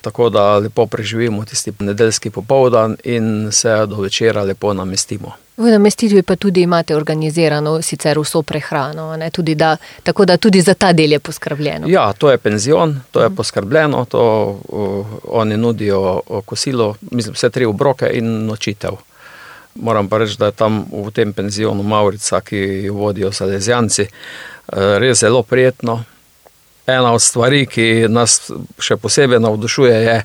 Tako 0.04 0.30
da 0.30 0.58
lepo 0.58 0.86
preživimo 0.86 1.46
tisti 1.46 1.72
nedeljski 1.80 2.30
popoldan 2.30 2.98
in 3.04 3.52
se 3.52 3.86
do 3.86 4.02
večera 4.02 4.44
lepo 4.44 4.74
namestimo. 4.74 5.32
V 5.58 5.72
namestitvi 5.72 6.24
pa 6.24 6.36
tudi 6.36 6.62
imate 6.62 6.96
organizirano 6.96 7.82
sicer 7.82 8.20
vso 8.20 8.42
prehrano, 8.42 9.10
a 9.10 9.18
ne, 9.18 9.30
tudi 9.30 9.56
da, 9.56 9.78
tako 10.04 10.26
da 10.26 10.38
tudi 10.38 10.62
za 10.62 10.74
ta 10.74 10.94
del 10.94 11.12
je 11.12 11.20
poskrbljeno. 11.20 11.88
Ja, 11.88 12.14
to 12.14 12.32
je 12.32 12.38
penzion, 12.38 13.00
to 13.12 13.24
je 13.24 13.30
poskrbljeno, 13.30 14.06
to 14.06 14.60
uh, 14.70 15.08
oni 15.24 15.58
nudijo 15.58 16.22
kosilo, 16.46 16.96
mislim, 17.12 17.34
vse 17.34 17.50
tri 17.50 17.66
obroke 17.66 18.10
in 18.14 18.46
nočitev. 18.46 18.98
Moram 19.76 20.10
pa 20.10 20.18
reči, 20.18 20.36
da 20.38 20.46
je 20.46 20.52
tam 20.52 20.86
v 20.92 21.12
tem 21.12 21.34
penzionu 21.34 21.84
Maurica, 21.84 22.42
ki 22.42 22.58
jo 22.58 22.94
vodijo 22.94 23.32
Salesijanci, 23.32 24.02
uh, 24.02 24.98
res 24.98 25.20
zelo 25.20 25.44
prijetno. 25.44 26.04
Ena 26.88 27.14
od 27.14 27.22
stvari, 27.22 27.64
ki 27.66 28.10
nas 28.12 28.52
še 28.84 28.98
posebej 29.00 29.40
navdušuje, 29.40 29.94
je 30.04 30.18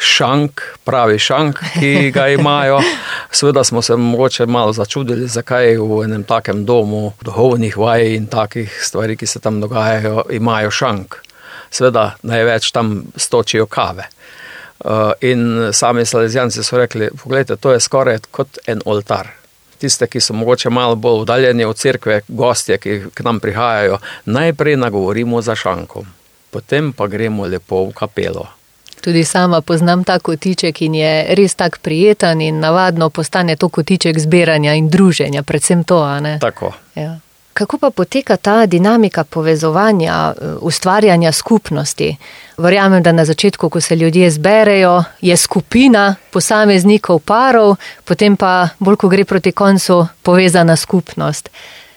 šank, 0.00 0.62
pravi 0.88 1.18
šank, 1.20 1.60
ki 1.76 2.10
ga 2.14 2.28
imajo. 2.38 2.80
Sveda 3.30 3.64
smo 3.64 3.82
se 3.82 3.96
mogoče 3.96 4.46
malo 4.46 4.72
začudili, 4.72 5.28
zakaj 5.28 5.76
v 5.76 6.00
enem 6.04 6.24
takem 6.24 6.64
domu, 6.64 7.12
duhovnih 7.20 7.76
vaj 7.76 8.14
in 8.14 8.26
takih 8.32 8.72
stvari, 8.82 9.16
ki 9.16 9.26
se 9.26 9.44
tam 9.44 9.60
dogajajo, 9.60 10.24
imajo 10.32 10.70
šank. 10.70 11.20
Sveda 11.70 12.14
največ 12.22 12.70
tam 12.72 13.02
stočijo 13.16 13.66
kave. 13.66 14.08
Uh, 14.84 15.12
In 15.20 15.72
sami 15.72 16.04
Salezijanci 16.06 16.64
so 16.64 16.78
rekli: 16.78 17.08
Poglejte, 17.22 17.56
to 17.56 17.72
je 17.72 17.80
skoraj 17.80 18.18
kot 18.30 18.58
en 18.66 18.80
oltar. 18.84 19.28
Tiste, 19.78 20.06
ki 20.06 20.20
so 20.20 20.34
mogoče 20.34 20.70
malo 20.70 20.96
bolj 20.96 21.20
oddaljeni 21.20 21.64
od 21.64 21.76
cerkve, 21.76 22.20
gostje, 22.28 22.78
ki 22.78 23.00
k 23.14 23.24
nam 23.24 23.40
prihajajo, 23.40 23.98
najprej 24.24 24.76
nagovorimo 24.76 25.42
za 25.42 25.54
šankom, 25.54 26.06
potem 26.50 26.92
pa 26.92 27.06
gremo 27.06 27.46
lepo 27.46 27.84
v 27.84 27.92
kapelo. 27.92 28.46
Tudi 29.00 29.24
sama 29.24 29.60
poznam 29.60 30.04
ta 30.04 30.18
kotiček 30.18 30.82
in 30.82 30.94
je 30.94 31.34
res 31.36 31.54
tak 31.54 31.78
prijeten 31.78 32.40
in 32.40 32.58
navadno 32.60 33.10
postane 33.10 33.56
to 33.56 33.68
kotiček 33.68 34.18
zbiranja 34.18 34.74
in 34.74 34.88
druženja, 34.88 35.42
predvsem 35.42 35.84
to? 35.84 36.00
Tako. 36.40 36.72
Ja. 36.94 37.18
Kako 37.56 37.78
pa 37.78 37.90
poteka 37.90 38.36
ta 38.36 38.66
dinamika 38.66 39.24
povezovanja, 39.24 40.34
eh, 40.36 40.44
ustvarjanja 40.60 41.32
skupnosti? 41.32 42.16
Verjamem, 42.56 43.02
da 43.02 43.12
na 43.12 43.24
začetku, 43.24 43.70
ko 43.70 43.80
se 43.80 43.96
ljudje 43.96 44.30
zberejo, 44.30 45.04
je 45.20 45.36
skupina 45.36 46.16
posameznikov, 46.30 47.18
parov, 47.18 47.76
potem 48.04 48.36
pa 48.36 48.68
bolj, 48.78 48.96
ko 48.96 49.08
gre 49.08 49.24
proti 49.24 49.52
koncu, 49.52 50.06
povezana 50.22 50.76
skupnost. 50.76 51.48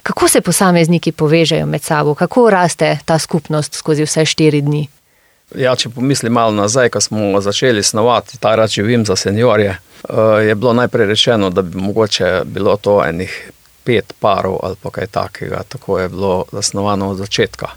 Kako 0.03 0.27
se 0.27 0.41
posamezniki 0.41 1.11
povežejo 1.11 1.65
med 1.65 1.83
sabo, 1.83 2.15
kako 2.15 2.49
raste 2.49 2.97
ta 3.05 3.19
skupnost 3.19 3.73
skozi 3.73 4.03
vse 4.03 4.25
štiri 4.25 4.61
dni? 4.61 4.87
Ja, 5.55 5.75
če 5.75 5.89
pomislim 5.89 6.33
malo 6.33 6.51
nazaj, 6.51 6.89
ko 6.89 7.01
smo 7.01 7.41
začeli 7.41 7.83
snovati 7.83 8.39
ta 8.39 8.67
živim 8.67 9.05
za 9.05 9.15
seniorje, 9.15 9.69
eh, 10.09 10.15
je 10.47 10.55
bilo 10.55 10.73
najprej 10.73 11.07
rečeno, 11.07 11.49
da 11.49 11.61
bi 11.61 11.77
mogoče 11.77 12.41
bilo 12.45 12.77
to 12.77 13.03
enih 13.05 13.51
pet 13.89 14.13
parov 14.22 14.60
ali 14.62 14.77
pa 14.77 14.93
kaj 14.93 15.08
takega. 15.08 15.63
Tako 15.65 16.00
je 16.00 16.10
bilo 16.10 16.46
zasnovano 16.51 17.10
od 17.10 17.17
začetka. 17.17 17.74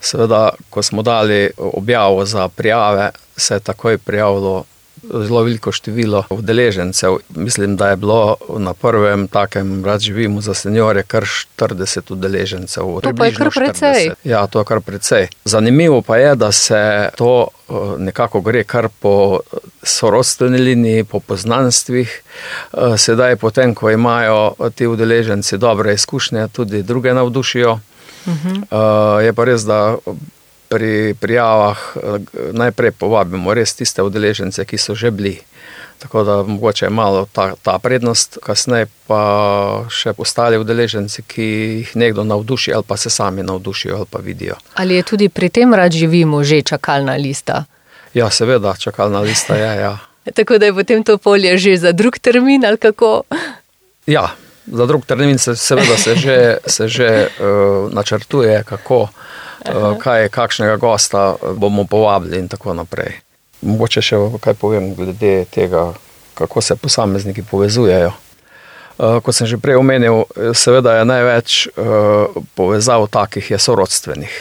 Seveda, 0.00 0.56
ko 0.70 0.82
smo 0.82 1.02
dali 1.02 1.50
objavo 1.56 2.24
za 2.24 2.48
prijave, 2.48 3.10
se 3.36 3.54
je 3.54 3.60
takoj 3.60 3.98
prijavilo 3.98 4.64
zelo 5.02 5.42
veliko 5.42 5.72
število 5.72 6.24
udeležencev. 6.30 7.16
Mislim, 7.28 7.76
da 7.76 7.88
je 7.88 7.96
bilo 7.96 8.36
na 8.58 8.74
prvem 8.74 9.28
takem 9.28 9.84
rad 9.84 10.00
živimo 10.00 10.40
za 10.40 10.54
seniorje 10.54 11.02
kar 11.02 11.24
40 11.56 12.12
udeležencev. 12.12 12.84
To 13.02 13.12
pa 13.18 13.26
je 13.26 13.34
kar 13.34 13.50
precej. 13.54 14.08
40. 14.08 14.14
Ja, 14.24 14.46
to 14.46 14.58
je 14.58 14.64
kar 14.64 14.80
precej. 14.80 15.28
Zanimivo 15.44 16.02
pa 16.02 16.16
je, 16.16 16.34
da 16.34 16.52
se 16.52 17.08
to 17.16 17.48
eh, 17.48 17.72
nekako 17.98 18.40
gre 18.40 18.64
kar 18.64 18.88
po 19.00 19.40
sorodstveni 19.82 20.58
liniji, 20.58 21.04
po 21.04 21.20
poznanstvih. 21.20 22.22
Eh, 22.72 22.98
Sedaj, 22.98 23.36
potem, 23.36 23.74
ko 23.74 23.90
imajo 23.90 24.54
ti 24.74 24.86
udeleženci 24.86 25.58
dobre 25.58 25.94
izkušnje, 25.94 26.48
tudi 26.48 26.82
druge 26.82 27.14
navdušijo. 27.14 27.72
Uh 28.26 28.32
-huh. 28.32 29.20
Je 29.20 29.32
pa 29.32 29.44
res, 29.44 29.62
da 29.62 29.96
pri 30.70 31.14
prijavah 31.18 31.78
eh, 31.78 32.00
najprej 32.54 32.94
povabimo 32.94 33.54
res 33.54 33.74
tiste 33.74 34.02
udeležence, 34.06 34.62
ki 34.64 34.78
so 34.78 34.94
že 34.94 35.10
bili. 35.10 35.42
Tako 36.00 36.22
da 36.24 36.34
mogoče 36.42 36.86
je 36.86 36.90
malo 36.90 37.26
ta, 37.32 37.52
ta 37.62 37.78
prednost, 37.78 38.38
kasneje 38.40 38.86
pa 39.04 39.20
še 39.92 40.14
ostali 40.16 40.56
udeleženci, 40.56 41.26
ki 41.28 41.46
jih 41.82 41.90
nekdo 41.98 42.24
navduši 42.24 42.72
ali 42.72 42.86
pa 42.86 42.96
se 42.96 43.10
sami 43.10 43.42
navdušijo 43.42 43.96
ali 43.96 44.08
pa 44.10 44.18
vidijo. 44.18 44.56
Ali 44.74 44.94
je 44.94 45.02
tudi 45.02 45.28
pri 45.28 45.50
tem 45.50 45.74
rad 45.74 45.92
živimo 45.92 46.44
že 46.44 46.62
čakalna 46.62 47.18
lista? 47.20 47.64
Ja, 48.14 48.30
seveda, 48.30 48.74
čakalna 48.78 49.20
lista 49.20 49.58
je. 49.58 49.74
Ja, 49.80 49.98
Tako 50.38 50.58
da 50.58 50.70
je 50.70 50.74
potem 50.74 51.04
to 51.04 51.18
polje 51.18 51.58
že 51.58 51.76
za 51.76 51.92
drug 51.92 52.18
termin 52.18 52.64
ali 52.64 52.78
kako? 52.78 53.22
ja 54.06 54.30
za 54.66 54.86
drug 54.86 55.06
termin 55.06 55.38
se 55.38 55.56
seveda 55.56 55.96
se 55.96 56.16
že, 56.16 56.56
se 56.66 56.88
že 56.88 57.28
uh, 57.28 57.92
načrtuje, 57.92 58.64
kako, 58.64 59.08
kaj, 60.00 60.28
kakšnega 60.28 60.76
gosta 60.76 61.36
bomo 61.56 61.84
povabili 61.84 62.38
in 62.38 62.48
tako 62.48 62.74
naprej. 62.74 63.20
Mogoče 63.60 64.02
še 64.02 64.18
kaj 64.40 64.54
povem 64.56 64.94
glede 64.94 65.44
tega, 65.52 65.92
kako 66.34 66.60
se 66.60 66.76
posamezniki 66.76 67.42
povezujejo. 67.42 68.12
Uh, 69.00 69.20
kot 69.24 69.32
sem 69.36 69.48
že 69.48 69.56
prej 69.56 69.80
omenil, 69.80 70.24
seveda 70.52 70.98
je 70.98 71.04
največ 71.08 71.68
povezav 72.54 73.06
takih 73.08 73.50
je 73.50 73.58
sorodstvenih, 73.58 74.34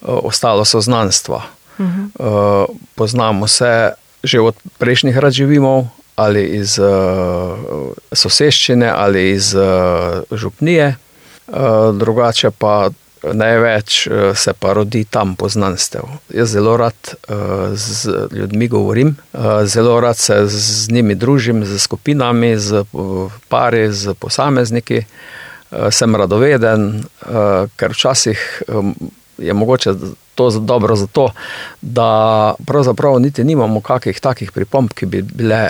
ostalo 0.00 0.64
so 0.64 0.80
znanstva. 0.80 1.44
Uh, 1.78 2.66
poznamo 2.94 3.48
se 3.48 3.92
že 4.24 4.40
od 4.40 4.56
prejšnjih 4.78 5.14
radživimov, 5.14 5.86
ali 6.18 6.58
iz 6.58 6.74
uh, 6.82 7.54
soseščine, 8.12 8.90
ali 8.90 9.30
iz 9.30 9.54
uh, 9.54 10.26
župnije, 10.34 10.96
uh, 10.96 11.94
drugače 11.94 12.50
pa 12.50 12.90
največ 13.22 14.06
uh, 14.06 14.36
se 14.36 14.52
pa 14.52 14.72
rodi 14.72 15.04
tam 15.04 15.34
poznanstev. 15.36 16.02
Jaz 16.34 16.52
zelo 16.52 16.76
rad 16.76 16.94
uh, 17.04 17.74
z 17.74 18.10
ljudmi 18.32 18.68
govorim, 18.68 19.16
uh, 19.32 19.40
zelo 19.64 20.00
rad 20.00 20.16
se 20.16 20.46
z 20.46 20.90
njimi 20.90 21.14
družim, 21.14 21.64
z 21.64 21.78
skupinami, 21.78 22.56
z 22.58 22.84
pari, 23.48 23.92
z 23.92 24.14
posamezniki. 24.14 25.02
Sem 25.90 26.16
radoveden, 26.16 27.02
ker 27.76 27.92
včasih 27.92 28.62
je 29.38 29.52
mogoče 29.52 29.92
to 30.34 30.50
dobro 30.50 30.96
zato, 30.96 31.26
da 31.82 32.54
pravzaprav 32.66 33.18
niti 33.20 33.44
nimamo 33.44 33.80
kakih 33.80 34.20
takih 34.20 34.52
pripomb, 34.52 34.94
ki 34.96 35.06
bi 35.06 35.22
bile 35.22 35.68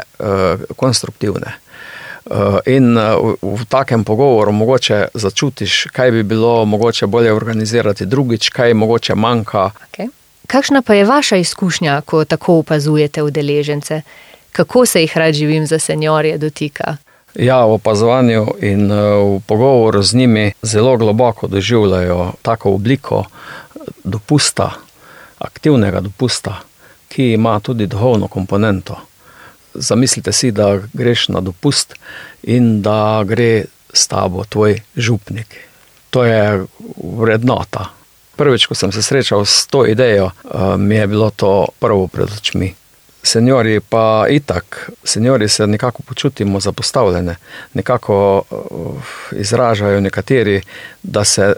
konstruktivne. 0.76 1.58
Uh, 2.30 2.58
in 2.66 2.96
uh, 2.96 3.34
v, 3.42 3.64
takem 3.68 4.04
pogovoru 4.04 4.52
mogoče 4.52 5.06
začutiš, 5.14 5.86
kaj 5.92 6.10
bi 6.10 6.22
bilo 6.22 6.64
mogoče 6.64 7.06
bolje 7.06 7.32
organizirati 7.32 8.06
drugič, 8.06 8.48
kaj 8.48 8.74
mogoče 8.74 9.14
manjka. 9.14 9.70
Okay. 9.88 10.08
Kakšna 10.46 10.82
pa 10.82 10.94
je 10.94 11.04
vaša 11.04 11.36
izkušnja, 11.36 12.00
ko 12.00 12.24
tako 12.24 12.58
opazujete 12.58 13.22
udeležence? 13.22 14.02
Kako 14.52 14.86
se 14.86 15.00
jih 15.00 15.16
rad 15.16 15.34
živim 15.34 15.66
za 15.66 15.78
seniorje 15.78 16.38
dotika? 16.38 16.96
Ja, 17.34 17.64
v 17.64 17.72
opazovanju 17.72 18.46
in 18.60 18.92
uh, 18.92 18.98
v 19.36 19.40
pogovoru 19.46 20.02
z 20.02 20.14
njimi 20.14 20.52
zelo 20.62 20.96
globoko 20.96 21.46
doživljajo 21.46 22.32
tako 22.42 22.74
obliko 22.74 23.24
dopusta, 24.04 24.70
aktivnega 25.38 26.00
dopusta, 26.00 26.60
ki 27.08 27.32
ima 27.32 27.60
tudi 27.60 27.86
duhovno 27.86 28.28
komponento. 28.28 28.96
Zamislite 29.80 30.32
si, 30.32 30.50
da 30.50 30.78
greš 30.92 31.28
na 31.28 31.40
dopust 31.40 31.94
in 32.42 32.82
da 32.82 33.22
gre 33.24 33.64
s 33.92 34.08
tabo 34.08 34.44
tvoj 34.44 34.80
župnik. 34.96 35.56
To 36.10 36.24
je 36.24 36.64
vrednota. 37.18 37.88
Prvič, 38.36 38.66
ko 38.66 38.74
sem 38.74 38.92
se 38.92 39.02
srečal 39.02 39.44
s 39.44 39.66
to 39.66 39.86
idejo, 39.86 40.30
eh, 40.30 40.76
mi 40.76 40.94
je 40.94 41.06
bilo 41.06 41.30
to 41.30 41.66
prvo 41.78 42.06
pred 42.06 42.28
očmi. 42.30 42.74
Seniori 43.22 43.80
pa 43.80 44.26
itak, 44.30 44.90
seniori 45.04 45.48
se 45.48 45.66
nekako 45.66 46.02
počutimo 46.02 46.60
zapostavljene, 46.60 47.36
nekako 47.74 48.42
eh, 48.42 48.56
izražajo 49.36 50.00
nekateri, 50.00 50.62
da 51.02 51.24
se 51.24 51.54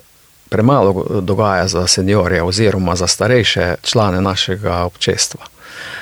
premalo 0.49 1.21
dogaja 1.21 1.69
za 1.69 1.87
seniorje 1.87 2.43
oziroma 2.43 2.97
za 2.97 3.07
starejše 3.07 3.75
člane 3.83 4.21
našega 4.21 4.77
občestva. 4.77 5.45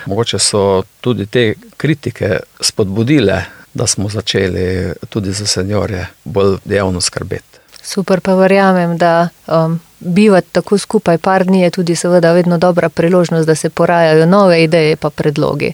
Mogoče 0.07 0.39
so 0.39 0.83
tudi 1.01 1.27
te 1.27 1.55
kritike 1.77 2.39
spodbudile, 2.61 3.43
da 3.75 3.87
smo 3.87 4.09
začeli 4.09 4.93
tudi 5.09 5.33
za 5.33 5.47
seniorje 5.47 6.07
bolj 6.25 6.57
dejavno 6.65 7.01
skrbeti. 7.01 7.59
Super, 7.83 8.21
pa 8.21 8.35
verjamem, 8.35 8.99
da 8.99 9.29
um, 9.47 9.81
bivati 10.01 10.49
tako 10.53 10.79
skupaj 10.79 11.19
par 11.19 11.45
dni 11.45 11.61
je 11.61 11.71
tudi 11.71 11.97
seveda 11.97 12.33
vedno 12.33 12.59
dobra 12.59 12.89
priložnost, 12.89 13.47
da 13.47 13.55
se 13.55 13.71
porajajo 13.71 14.27
nove 14.27 14.65
ideje 14.65 14.97
pa 14.97 15.11
predlogi. 15.11 15.73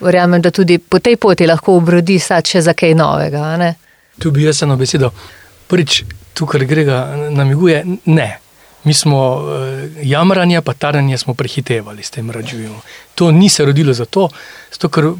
Verjamem, 0.00 0.42
da 0.42 0.50
tudi 0.50 0.78
po 0.78 0.98
tej 0.98 1.16
poti 1.16 1.46
lahko 1.46 1.76
obrodi 1.76 2.18
sad 2.18 2.46
še 2.46 2.60
za 2.60 2.72
kaj 2.72 2.94
novega. 2.94 3.42
a 3.42 3.56
ne? 3.56 3.74
Tu 4.18 4.30
bi 4.30 4.42
jaz 4.42 4.62
eno 4.62 4.76
besedo. 4.76 5.10
Prvič, 5.68 6.04
tu, 6.34 6.46
kar 6.46 6.64
Grega 6.64 7.16
namiguje, 7.30 7.84
ne. 8.04 8.41
Mi 8.84 8.94
smo 8.94 9.18
eh, 9.40 9.88
jamranje, 10.02 10.62
pa 10.62 10.74
taranje 10.74 11.18
smo 11.18 11.34
prehitevali 11.34 12.02
s 12.02 12.10
tem, 12.10 12.32
živimo. 12.46 12.80
To 13.14 13.30
ni 13.30 13.48
se 13.48 13.64
rodilo 13.64 13.92
zato, 13.92 14.28
zato 14.72 14.88
ker 14.88 15.12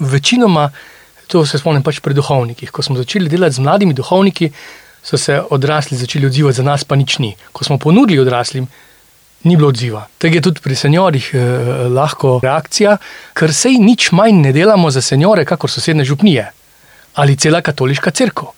večinoma, 0.00 0.70
to 1.26 1.46
se 1.46 1.58
spomnim 1.58 1.82
pač 1.82 2.00
pri 2.00 2.14
duhovnikih, 2.14 2.70
ko 2.70 2.82
smo 2.82 2.96
začeli 2.96 3.28
delati 3.28 3.54
z 3.54 3.60
mladimi 3.60 3.94
duhovniki, 3.94 4.50
so 5.02 5.16
se 5.16 5.40
odrasli 5.50 5.96
začeli 5.96 6.26
odzivati, 6.26 6.56
za 6.56 6.62
nas 6.62 6.84
pa 6.84 6.96
nič 6.96 7.18
ni. 7.18 7.36
Ko 7.52 7.64
smo 7.64 7.78
ponudili 7.78 8.20
odraslim, 8.20 8.66
ni 9.44 9.56
bilo 9.56 9.68
odziva. 9.68 10.06
Tega 10.18 10.40
je 10.40 10.42
tudi 10.42 10.60
pri 10.60 10.76
seniorjih 10.76 11.30
eh, 11.34 11.38
lahko 11.88 12.40
reakcija, 12.42 12.96
ker 13.34 13.54
sej 13.54 13.78
nič 13.78 14.10
manj 14.12 14.42
ne 14.42 14.52
delamo 14.52 14.90
za 14.90 15.00
seniore, 15.02 15.44
kakor 15.44 15.70
sosedne 15.70 16.04
župnije 16.04 16.50
ali 17.14 17.36
cela 17.36 17.58
katoliška 17.60 18.10
crkva. 18.10 18.52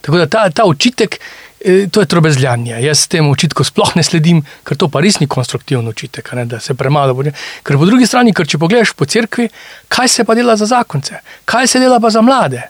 Tako 0.00 0.18
da 0.18 0.26
ta, 0.26 0.42
ta 0.50 0.64
očitek, 0.68 1.14
eh, 1.16 1.49
to 1.90 2.00
je 2.00 2.06
trobezljanje. 2.06 2.80
Jaz 2.80 3.06
temu 3.08 3.32
očitku 3.32 3.64
sploh 3.64 3.92
ne 3.96 4.02
sledim, 4.02 4.40
ker 4.64 4.78
to 4.80 4.88
pa 4.88 5.02
res 5.04 5.20
ni 5.20 5.28
konstruktiven 5.28 5.88
očitek, 5.88 6.32
a 6.32 6.40
ne, 6.40 6.44
da 6.48 6.60
se 6.60 6.74
premalo 6.74 7.14
bo. 7.14 7.24
Ker 7.62 7.76
po 7.76 7.88
drugi 7.88 8.08
strani, 8.08 8.32
ker 8.32 8.48
če 8.48 8.58
pogledaš 8.58 8.94
po 8.96 9.04
cerkvi, 9.04 9.48
kaj 9.88 10.08
se 10.08 10.24
pa 10.24 10.34
dela 10.34 10.56
za 10.56 10.66
zakonce, 10.70 11.20
kaj 11.44 11.68
se 11.68 11.82
dela 11.82 12.00
pa 12.00 12.10
za 12.10 12.22
mlade. 12.24 12.62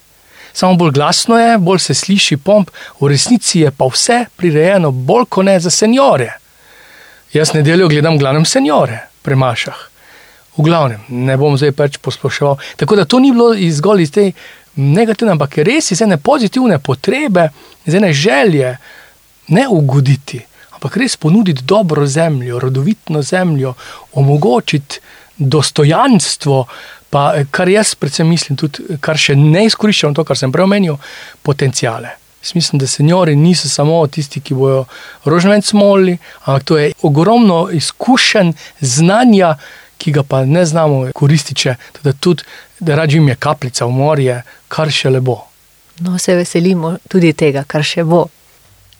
Samo 0.52 0.74
bolj 0.74 0.96
glasno 0.98 1.38
je, 1.38 1.58
bolj 1.58 1.78
se 1.78 1.94
sliši 1.94 2.36
pomp, 2.36 2.70
v 3.00 3.12
resnici 3.12 3.62
je 3.62 3.70
pa 3.70 3.86
vse 3.86 4.24
prirejeno 4.36 4.90
bolj 4.90 5.28
kot 5.30 5.46
ne 5.46 5.60
za 5.60 5.70
seniore. 5.70 6.32
Jaz 7.32 7.54
nedeljo 7.54 7.88
gledam 7.88 8.18
glavnem 8.18 8.44
seniore, 8.44 8.98
premašah. 9.22 9.89
V 10.60 10.64
glavnem, 10.66 11.00
ne 11.08 11.36
bom 11.40 11.54
zdaj 11.56 11.72
pač 11.72 11.96
posploševal. 12.04 12.58
Tako 12.76 12.96
da 12.98 13.06
to 13.08 13.18
ni 13.18 13.32
bilo 13.32 13.54
zgolj 13.56 14.02
iz 14.04 14.10
te 14.12 14.26
negativne, 14.76 15.32
ampak 15.32 15.56
res 15.64 15.88
iz 15.94 16.02
ene 16.04 16.18
pozitivne 16.20 16.76
potrebe, 16.84 17.48
iz 17.88 17.96
ene 17.96 18.12
želje 18.12 18.74
ne 19.56 19.64
ugoditi, 19.68 20.42
ampak 20.76 21.00
res 21.00 21.16
ponuditi 21.16 21.64
dobro 21.64 22.06
zemljo, 22.06 22.60
rodovitno 22.60 23.22
zemljo, 23.22 23.74
omogočiti 24.12 25.00
dostojanstvo, 25.40 26.66
pa 27.10 27.32
eh, 27.36 27.46
kar 27.50 27.68
jaz 27.68 27.94
predvsem 27.94 28.28
mislim, 28.28 28.56
tudi 28.60 29.00
kar 29.00 29.18
še 29.18 29.34
ne 29.36 29.64
izkoriščam, 29.66 30.14
to, 30.14 30.24
kar 30.28 30.36
sem 30.36 30.52
prej 30.52 30.68
omenil, 30.68 30.98
potencijale. 31.42 32.18
Jaz 32.44 32.54
mislim, 32.54 32.80
da 32.80 32.86
seniori 32.86 33.36
niso 33.36 33.68
samo 33.68 33.98
tisti, 34.06 34.40
ki 34.40 34.54
bojo 34.54 34.84
rožnjevec 35.24 35.72
molili, 35.72 36.18
ampak 36.44 36.64
to 36.64 36.78
je 36.78 36.92
ogromno 37.02 37.66
izkušenj, 37.72 38.52
znanja, 38.80 39.54
ki 40.00 40.12
ga 40.16 40.22
pa 40.22 40.44
ne 40.44 40.64
znamo 40.66 41.10
koristiti, 41.14 41.70
da 42.02 42.12
tudi, 42.12 42.42
da 42.80 42.96
rađim 42.96 43.28
je 43.28 43.36
kapljica 43.36 43.84
v 43.84 43.90
morje, 43.90 44.42
kar 44.68 44.90
še 44.90 45.10
le 45.10 45.20
bo. 45.20 45.36
No, 46.00 46.18
se 46.18 46.34
veselimo 46.34 46.96
tudi 47.08 47.32
tega, 47.36 47.64
kar 47.68 47.84
še 47.84 48.04
bo. 48.04 48.24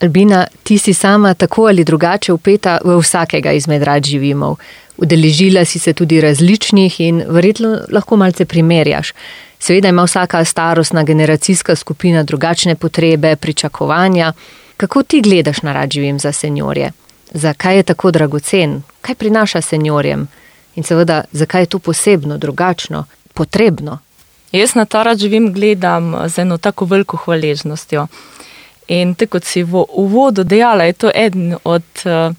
Albina, 0.01 0.45
ti 0.63 0.77
si 0.77 0.93
sama 0.93 1.33
tako 1.33 1.67
ali 1.69 1.83
drugače 1.83 2.33
upeta 2.33 2.77
v 2.85 2.97
vsakega 3.01 3.51
izmed 3.53 3.83
rad 3.83 4.05
živimov. 4.05 4.57
Udeležila 4.97 5.65
si 5.65 5.79
se 5.79 5.93
tudi 5.93 6.21
različnih 6.21 6.99
in 7.01 7.23
verjetno 7.27 7.75
lahko 7.89 8.17
malce 8.17 8.45
primerjaš. 8.45 9.13
Seveda 9.59 9.89
ima 9.89 10.03
vsaka 10.03 10.45
starostna 10.45 11.03
generacijska 11.03 11.75
skupina 11.75 12.23
drugačne 12.23 12.75
potrebe, 12.75 13.35
pričakovanja. 13.35 14.33
Kako 14.77 15.03
ti 15.03 15.21
gledaš 15.21 15.61
na 15.61 15.73
rad 15.73 15.91
živim 15.91 16.19
za 16.19 16.31
seniorje? 16.31 16.91
Zakaj 17.31 17.77
je 17.77 17.83
tako 17.83 18.11
dragocen? 18.11 18.81
Kaj 19.01 19.15
prinaša 19.15 19.61
seniorjem? 19.61 20.27
In 20.75 20.83
seveda, 20.83 21.23
zakaj 21.31 21.61
je 21.61 21.65
to 21.65 21.79
posebno, 21.79 22.37
drugačno, 22.37 23.05
potrebno? 23.33 23.99
Jaz 24.51 24.75
na 24.75 24.85
ta 24.85 25.15
živim 25.15 25.53
gledam 25.53 26.15
z 26.27 26.39
eno 26.39 26.57
tako 26.57 26.85
veliko 26.85 27.17
hvaležnostjo. 27.17 28.07
In 28.87 29.13
tako 29.15 29.37
kot 29.37 29.45
si 29.47 29.61
v 29.63 29.85
uvodu 29.87 30.43
dejala, 30.43 30.83
je 30.83 30.93
to 30.93 31.11
eden 31.15 31.55
od, 31.63 31.83
eh, 32.05 32.31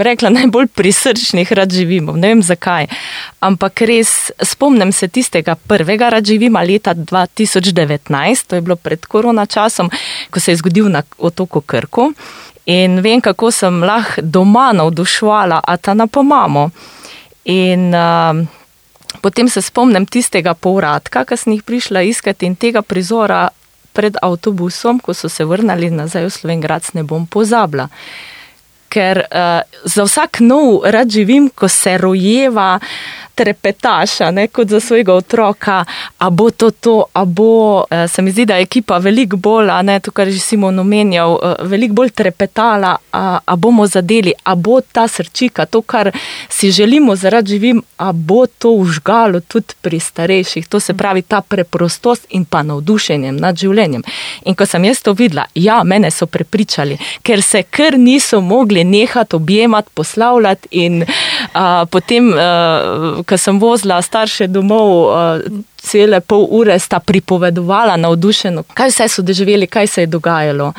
rekla, 0.00 0.30
najbolj 0.38 0.66
prisrčnih 0.66 1.52
rad 1.52 1.72
živimov. 1.72 2.16
Ne 2.16 2.28
vem 2.28 2.42
zakaj. 2.42 2.86
Ampak 3.40 3.80
res 3.80 4.30
spomnim 4.42 4.92
se 4.92 5.08
tistega 5.08 5.54
prvega 5.54 6.08
rad 6.08 6.24
živima 6.24 6.62
leta 6.62 6.94
2019, 6.94 8.46
to 8.46 8.56
je 8.56 8.60
bilo 8.60 8.76
pred 8.76 9.06
korona 9.06 9.46
časom, 9.46 9.90
ko 10.30 10.40
se 10.40 10.52
je 10.52 10.56
zgodil 10.56 10.88
na 10.88 11.02
otoku 11.18 11.60
Krku. 11.60 12.12
In 12.66 13.00
vem, 13.00 13.20
kako 13.20 13.50
sem 13.50 13.82
lahko 13.82 14.22
doma 14.22 14.72
navdušvala, 14.72 15.60
a 15.66 15.76
ta 15.76 15.94
na 15.94 16.06
pomamo. 16.06 16.70
In 17.44 17.90
uh, 17.94 18.46
potem 19.20 19.48
se 19.48 19.62
spomnim 19.62 20.06
tistega 20.06 20.54
povratka, 20.54 21.24
ki 21.26 21.36
sem 21.36 21.56
jih 21.56 21.64
prišla 21.66 22.04
iskati 22.06 22.46
in 22.46 22.54
tega 22.56 22.82
prizora 22.82 23.48
pred 23.92 24.16
avtobusom, 24.22 25.00
ko 25.02 25.14
so 25.14 25.28
se 25.28 25.44
vrnili 25.44 25.90
nazaj 25.92 26.28
v 26.28 26.32
Slovengrad, 26.32 26.92
ne 26.94 27.02
bom 27.04 27.26
pozabila. 27.26 27.88
Ker 28.92 29.24
uh, 29.24 29.64
za 29.88 30.06
vsak 30.06 30.40
nov 30.44 30.84
rad 30.84 31.10
živim, 31.10 31.50
ko 31.50 31.68
se 31.68 31.96
rojeva, 31.98 32.78
trepetaša, 33.34 34.30
ne, 34.30 34.46
kot 34.48 34.68
za 34.68 34.80
svojega 34.80 35.14
otroka, 35.14 35.84
a 36.18 36.30
bo 36.30 36.50
to 36.50 36.70
to, 36.70 37.04
a 37.12 37.24
bo, 37.24 37.78
uh, 37.78 38.10
se 38.10 38.22
mi 38.22 38.30
zdi, 38.30 38.46
da 38.46 38.56
je 38.56 38.62
ekipa 38.62 38.98
veliko 38.98 39.36
bolj, 39.36 39.70
a 39.70 39.82
ne 39.82 40.00
to, 40.00 40.10
kar 40.10 40.28
je 40.28 40.34
že 40.34 40.40
Simon 40.40 40.78
omenjal, 40.78 41.32
uh, 41.32 41.54
veliko 41.68 41.94
bolj 41.94 42.10
trepetala, 42.10 42.96
a, 43.12 43.38
a 43.44 43.56
bomo 43.56 43.86
zadeli, 43.86 44.32
a 44.44 44.54
bo 44.54 44.80
ta 44.80 45.08
srčika, 45.08 45.66
to, 45.66 45.82
kar 45.82 46.12
si 46.48 46.70
želimo 46.70 47.16
zaradi 47.16 47.50
živim, 47.50 47.82
a 47.96 48.12
bo 48.12 48.46
to 48.46 48.70
užgalo 48.70 49.40
tudi 49.40 49.74
pri 49.80 50.00
starejših. 50.00 50.68
To 50.68 50.80
se 50.80 50.94
pravi 50.94 51.22
ta 51.22 51.40
preprostost 51.40 52.26
in 52.30 52.44
pa 52.44 52.62
navdušenjem 52.62 53.36
nad 53.36 53.56
življenjem. 53.56 54.02
In 54.44 54.54
ko 54.54 54.66
sem 54.66 54.84
jaz 54.84 55.02
to 55.02 55.12
videla, 55.12 55.44
ja, 55.54 55.82
mene 55.84 56.10
so 56.10 56.26
prepričali, 56.26 56.98
ker 57.22 57.42
se 57.42 57.62
kar 57.62 57.98
niso 57.98 58.40
mogli 58.40 58.84
nehati 58.84 59.36
objemati, 59.36 59.90
poslavljati 59.94 60.68
in 60.70 61.04
a, 61.52 61.84
potem, 61.90 62.32
a, 62.32 63.21
ko 63.22 63.38
sem 63.38 63.58
vozila 63.60 64.02
starše 64.02 64.46
domov, 64.46 65.10
a, 65.10 65.38
cele 65.82 66.20
pol 66.20 66.46
ure 66.50 66.78
sta 66.78 67.00
pripovedovala 67.00 67.96
navdušeno, 67.96 68.62
kaj 68.74 68.92
vse 68.92 69.08
so 69.08 69.22
doživeli, 69.22 69.66
kaj 69.66 69.86
se 69.86 70.02
je 70.02 70.06
dogajalo. 70.06 70.72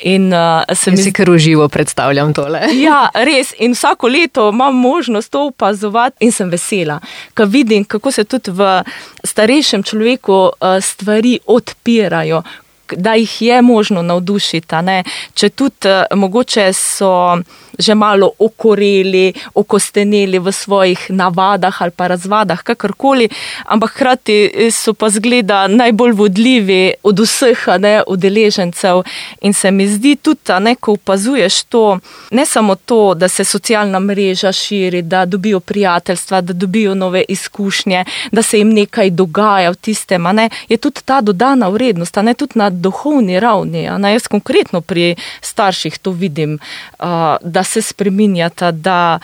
In 0.00 0.32
a, 0.34 0.64
se 0.74 0.90
mi 0.90 0.96
Jaz 0.96 1.04
si 1.04 1.12
kar 1.12 1.30
uživo 1.30 1.68
predstavljam 1.68 2.34
tole. 2.34 2.60
Ja, 2.86 3.08
res. 3.28 3.54
In 3.58 3.72
vsako 3.72 4.08
leto 4.08 4.48
imam 4.48 4.74
možnost 4.74 5.30
to 5.30 5.46
opazovati 5.46 6.24
in 6.24 6.32
sem 6.32 6.50
vesela, 6.50 7.00
ker 7.34 7.46
vidim, 7.46 7.84
kako 7.84 8.10
se 8.10 8.24
tudi 8.24 8.50
v 8.50 8.82
starejšem 9.24 9.82
človeku 9.82 10.50
eh, 10.60 10.80
stvari 10.80 11.38
odpirajo, 11.46 12.42
da 12.96 13.14
jih 13.14 13.42
je 13.42 13.62
možno 13.62 14.02
navdušiti. 14.02 14.76
Če 15.34 15.48
tudi 15.48 15.88
eh, 15.88 16.04
mogoče 16.14 16.72
so 16.72 17.36
že 17.78 17.94
malo 17.94 18.30
okoreli, 18.38 19.32
okosteneli 19.54 20.38
v 20.38 20.52
svojih 20.52 21.10
navadah 21.10 21.82
ali 21.82 21.90
pa 21.90 22.06
razvadah, 22.06 22.62
kakorkoli, 22.62 23.28
ampak 23.64 23.90
hkrati 23.90 24.70
so 24.72 24.94
pa 24.94 25.10
zgleda 25.10 25.66
najbolj 25.68 26.12
vodljivi 26.12 26.94
od 27.02 27.20
vseh 27.20 27.66
ne, 27.78 28.02
udeležencev. 28.06 29.02
In 29.40 29.52
se 29.52 29.70
mi 29.70 29.88
zdi 29.88 30.16
tudi, 30.16 30.52
a 30.52 30.58
ne, 30.58 30.74
ko 30.74 30.96
opazuješ 30.96 31.62
to, 31.62 31.98
ne 32.30 32.46
samo 32.46 32.74
to, 32.74 33.14
da 33.14 33.28
se 33.28 33.44
socialna 33.44 34.00
mreža 34.00 34.52
širi, 34.52 35.02
da 35.02 35.24
dobijo 35.24 35.60
prijateljstva, 35.60 36.40
da 36.40 36.52
dobijo 36.52 36.94
nove 36.94 37.24
izkušnje, 37.28 38.04
da 38.32 38.42
se 38.42 38.58
jim 38.58 38.72
nekaj 38.72 39.10
dogaja 39.10 39.70
v 39.70 39.74
tistem, 39.74 40.22
ne, 40.22 40.50
je 40.68 40.76
tudi 40.76 41.00
ta 41.04 41.20
dodana 41.20 41.68
vrednost, 41.68 42.16
ne 42.16 42.34
tudi 42.34 42.58
na 42.58 42.70
duhovni 42.82 43.40
ravni. 43.40 43.86
Ne, 43.98 44.12
jaz 44.12 44.28
konkretno 44.30 44.80
pri 44.80 45.14
starših 45.40 45.98
to 45.98 46.10
vidim, 46.10 46.58
da 47.42 47.62
se 47.64 47.82
spreminjata, 47.82 48.70
da, 48.70 49.18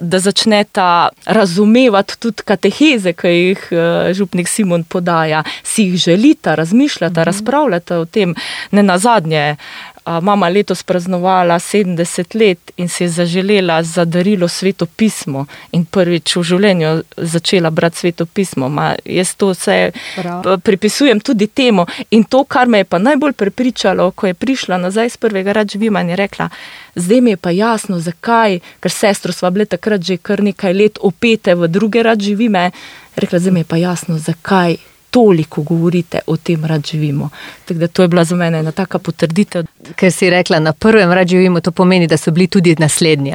da 0.00 0.18
začneta 0.18 1.08
razumevati 1.26 2.18
tudi 2.18 2.42
kateheze, 2.44 3.12
ki 3.12 3.28
jih 3.28 3.68
župnik 4.12 4.48
Simon 4.48 4.84
podaja, 4.84 5.42
si 5.62 5.90
jih 5.90 5.96
želita, 5.96 6.54
razmišljata, 6.54 7.24
razpravljata 7.24 7.98
o 7.98 8.04
tem, 8.04 8.34
ne 8.70 8.82
nazadnje. 8.82 9.56
A, 9.56 9.95
Mama 10.06 10.48
letos 10.48 10.82
praznovala 10.82 11.58
70 11.58 12.34
let 12.34 12.58
in 12.76 12.88
si 12.88 13.04
je 13.04 13.08
zaželela 13.08 13.82
za 13.82 14.04
darilo 14.04 14.48
sveto 14.48 14.86
pismo 14.86 15.46
in 15.72 15.84
prvič 15.84 16.36
v 16.36 16.42
življenju 16.42 16.90
začela 17.16 17.70
brati 17.70 17.98
sveto 17.98 18.26
pismo. 18.26 18.68
Ma, 18.68 18.94
jaz 19.04 19.34
to 19.34 19.50
vse 19.50 19.90
Prav. 20.16 20.42
p- 20.42 20.58
pripisujem 20.58 21.20
tudi 21.20 21.46
temu. 21.46 21.86
In 22.10 22.24
to, 22.24 22.44
kar 22.44 22.68
me 22.68 22.78
je 22.78 22.84
pa 22.84 22.98
najbolj 22.98 23.32
prepričalo, 23.32 24.10
ko 24.10 24.26
je 24.26 24.34
prišla 24.34 24.78
nazaj 24.78 25.08
z 25.08 25.16
prvega 25.16 25.52
račvima 25.52 26.00
in 26.00 26.10
je 26.10 26.16
rekla, 26.16 26.48
zdaj 26.94 27.20
mi 27.20 27.30
je 27.30 27.36
pa 27.36 27.50
jasno, 27.50 28.00
zakaj, 28.00 28.60
ker 28.80 28.90
sestro 28.90 29.32
sva 29.32 29.50
bile 29.50 29.64
takrat 29.66 30.00
že 30.00 30.16
kar 30.16 30.42
nekaj 30.42 30.72
let 30.74 30.98
opete 31.02 31.54
v 31.54 31.68
druge 31.68 32.02
račvime, 32.02 32.70
rekla, 33.16 33.38
zdaj 33.38 33.52
mi 33.52 33.60
je 33.60 33.64
pa 33.64 33.76
jasno, 33.76 34.18
zakaj. 34.18 34.76
Toliko 35.10 35.62
govorite 35.62 36.20
o 36.26 36.36
tem, 36.36 36.64
rad 36.64 36.86
živimo. 36.86 37.28
Tako 37.64 37.80
da 37.80 37.88
to 37.88 38.02
je 38.02 38.08
bila 38.08 38.24
za 38.24 38.36
mene 38.36 38.58
ena 38.58 38.72
taka 38.72 38.98
potrditev. 38.98 39.64
Ker 39.96 40.12
si 40.12 40.30
rekla, 40.30 40.58
na 40.58 40.72
prvem 40.72 41.12
rad 41.12 41.28
živimo, 41.28 41.60
to 41.60 41.70
pomeni, 41.70 42.06
da 42.06 42.16
so 42.16 42.30
bili 42.30 42.46
tudi 42.46 42.76
naslednji. 42.78 43.32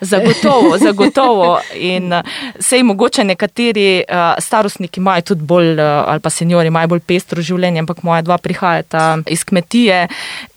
Zagotovo, 0.00 0.78
zagotovo. 0.86 1.60
In 1.74 2.12
uh, 2.12 2.20
sej 2.60 2.82
mogoče 2.82 3.24
nekateri 3.24 4.04
uh, 4.08 4.16
starostniki 4.38 5.00
imajo 5.00 5.22
tudi 5.22 5.42
bolj, 5.42 5.72
uh, 5.72 6.04
ali 6.06 6.20
pa 6.20 6.30
seniori 6.30 6.66
imajo 6.66 6.88
bolj 6.88 7.00
pestro 7.06 7.42
življenje, 7.42 7.84
ampak 7.84 8.02
moja 8.02 8.22
dva 8.22 8.38
prihajata 8.38 9.18
iz 9.30 9.44
kmetije 9.44 10.08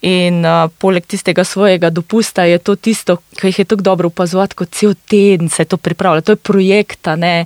in 0.02 0.46
poleg 0.78 1.06
tistega 1.06 1.44
svojega 1.44 1.90
dopusta 1.90 2.44
je 2.46 2.58
to 2.58 2.76
tisto, 2.76 3.18
ki 3.40 3.48
jih 3.48 3.60
je 3.60 3.66
tako 3.66 3.82
dobro 3.82 4.08
opazovati, 4.08 4.56
kot 4.56 4.70
cel 4.70 4.94
teden 5.10 5.50
se 5.50 5.66
to 5.66 5.78
pripravlja. 5.78 6.22
To 6.22 6.36
je 6.36 6.36
projekt, 6.36 7.08
a 7.08 7.16
ne 7.16 7.46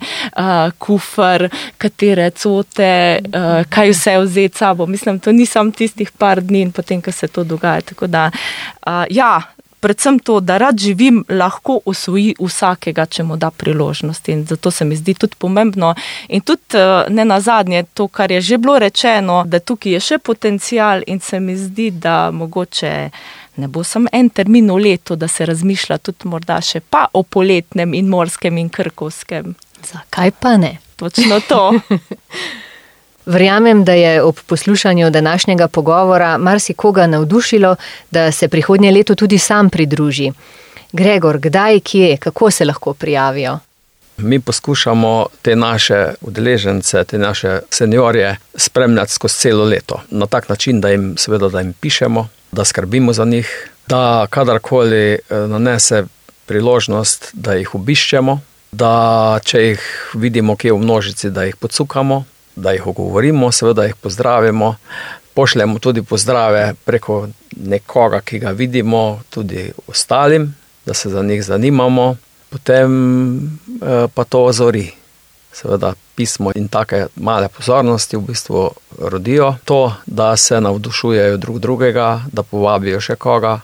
kufr, 0.78 1.48
katere 1.78 2.30
cote, 2.32 2.92
uh, 3.20 3.62
kaj 3.70 3.94
vse 3.94 4.18
vzeti 4.24 4.58
sabo. 4.58 4.86
Mislim, 4.86 5.20
to 5.20 5.32
ni 5.32 5.46
samo 5.46 5.72
tistih 5.72 6.12
par 6.12 6.42
dni 6.42 6.62
in 6.68 6.72
potem, 6.72 7.02
ko 7.02 7.12
se 7.12 7.28
to 7.28 7.44
dogaja. 7.44 7.82
Tako 7.82 8.08
da, 8.08 8.30
uh, 8.32 9.04
ja, 9.10 9.42
predvsem 9.80 10.20
to, 10.20 10.40
da 10.40 10.58
rad 10.58 10.78
živim, 10.78 11.24
lahko 11.30 11.80
usvoji 11.86 12.36
vsakega, 12.40 13.06
če 13.06 13.24
mu 13.24 13.38
da 13.38 13.52
priložnost. 13.52 14.30
In 14.30 14.46
zato 14.46 14.72
se 14.72 14.86
mi 14.86 14.96
zdi 14.96 15.14
tudi 15.14 15.36
pomembno. 15.38 15.94
In 16.28 16.42
tudi 16.42 16.78
eh, 16.78 17.06
ne 17.10 17.26
na 17.26 17.40
zadnje, 17.42 17.84
to, 17.94 18.08
kar 18.08 18.32
je 18.32 18.42
že 18.42 18.58
bilo 18.58 18.80
rečeno, 18.80 19.44
da 19.46 19.60
tukaj 19.60 19.92
je 19.92 20.00
še 20.00 20.18
potencial 20.18 21.04
in 21.08 21.20
se 21.20 21.40
mi 21.40 21.58
zdi, 21.58 21.92
da 21.92 22.32
mogoče. 22.32 23.10
Ne 23.60 23.68
bo 23.68 23.84
samo 23.84 24.08
en 24.12 24.30
termin 24.30 24.72
v 24.72 24.78
letu, 24.80 25.16
da 25.16 25.28
se 25.28 25.46
razmišlja 25.46 25.98
tudi 25.98 26.30
morda 26.32 26.62
še 26.62 26.80
pa 26.80 27.08
o 27.14 27.24
poletnem 27.24 27.94
in 27.94 28.08
morskem 28.08 28.58
in 28.58 28.70
krkovskem. 28.70 29.56
Zakaj 29.84 30.32
pa 30.40 30.56
ne? 30.58 30.78
Točno 30.96 31.40
to. 31.48 31.74
Verjamem, 33.30 33.84
da 33.84 33.94
je 33.94 34.24
ob 34.24 34.36
poslušanju 34.46 35.10
današnjega 35.10 35.68
pogovora 35.68 36.38
marsikoga 36.38 37.08
navdušilo, 37.08 37.76
da 38.12 38.32
se 38.32 38.48
prihodnje 38.48 38.92
leto 38.92 39.16
tudi 39.16 39.38
sam 39.38 39.70
pridruži. 39.70 40.32
Gregor, 40.92 41.38
kdaj, 41.40 41.80
kje, 41.80 42.18
kako 42.18 42.52
se 42.52 42.66
lahko 42.66 42.94
prijavijo? 42.94 43.60
Mi 44.18 44.40
poskušamo 44.40 45.26
te 45.42 45.56
naše 45.56 46.08
udeležence, 46.22 47.04
te 47.04 47.18
naše 47.18 47.60
seniorje 47.70 48.38
spremljati 48.56 49.12
skozi 49.12 49.36
celo 49.36 49.66
leto. 49.66 50.02
Na 50.10 50.26
tak 50.26 50.50
način, 50.50 50.82
da 50.82 50.90
jim, 50.90 51.14
seveda, 51.18 51.50
da 51.50 51.60
jim 51.60 51.74
pišemo, 51.74 52.28
da 52.52 52.66
skrbimo 52.66 53.14
za 53.14 53.26
njih, 53.26 53.70
da 53.88 54.28
kadarkoli 54.30 55.14
eh, 55.14 55.20
nanese 55.30 56.04
priložnost, 56.46 57.30
da 57.34 57.54
jih 57.54 57.76
obiščemo, 57.76 58.40
da 58.72 59.40
če 59.44 59.62
jih 59.62 60.12
vidimo 60.14 60.56
kje 60.56 60.74
v 60.74 60.78
množici, 60.78 61.30
da 61.30 61.44
jih 61.44 61.56
podsukamo, 61.56 62.24
da 62.60 62.72
jih 62.76 62.88
ogovorimo, 62.88 63.52
seveda 63.52 63.86
jih 63.88 63.96
pozdravimo. 63.96 64.76
Pošljemo 65.34 65.80
tudi 65.80 66.04
pozdrave 66.04 66.74
preko 66.86 67.28
nekoga, 67.56 68.22
ki 68.22 68.40
ga 68.40 68.52
vidimo, 68.52 69.22
tudi 69.30 69.72
ostalim, 69.88 70.56
da 70.86 70.94
se 70.94 71.10
za 71.10 71.24
njih 71.24 71.44
zanimamo, 71.44 72.16
potem 72.50 72.92
eh, 73.38 74.08
pa 74.14 74.24
to 74.24 74.44
ozori. 74.44 74.92
Seveda 75.54 75.94
pismo 76.16 76.52
in 76.56 76.68
take 76.68 77.08
male 77.16 77.48
pozornosti 77.50 78.18
v 78.18 78.22
bistvu 78.22 78.70
rodijo 79.00 79.56
to, 79.66 79.94
da 80.06 80.38
se 80.38 80.62
navdušujejo 80.62 81.38
drug 81.38 81.60
drugega, 81.60 82.22
da 82.32 82.44
povabijo 82.44 83.02
še 83.02 83.16
koga, 83.16 83.60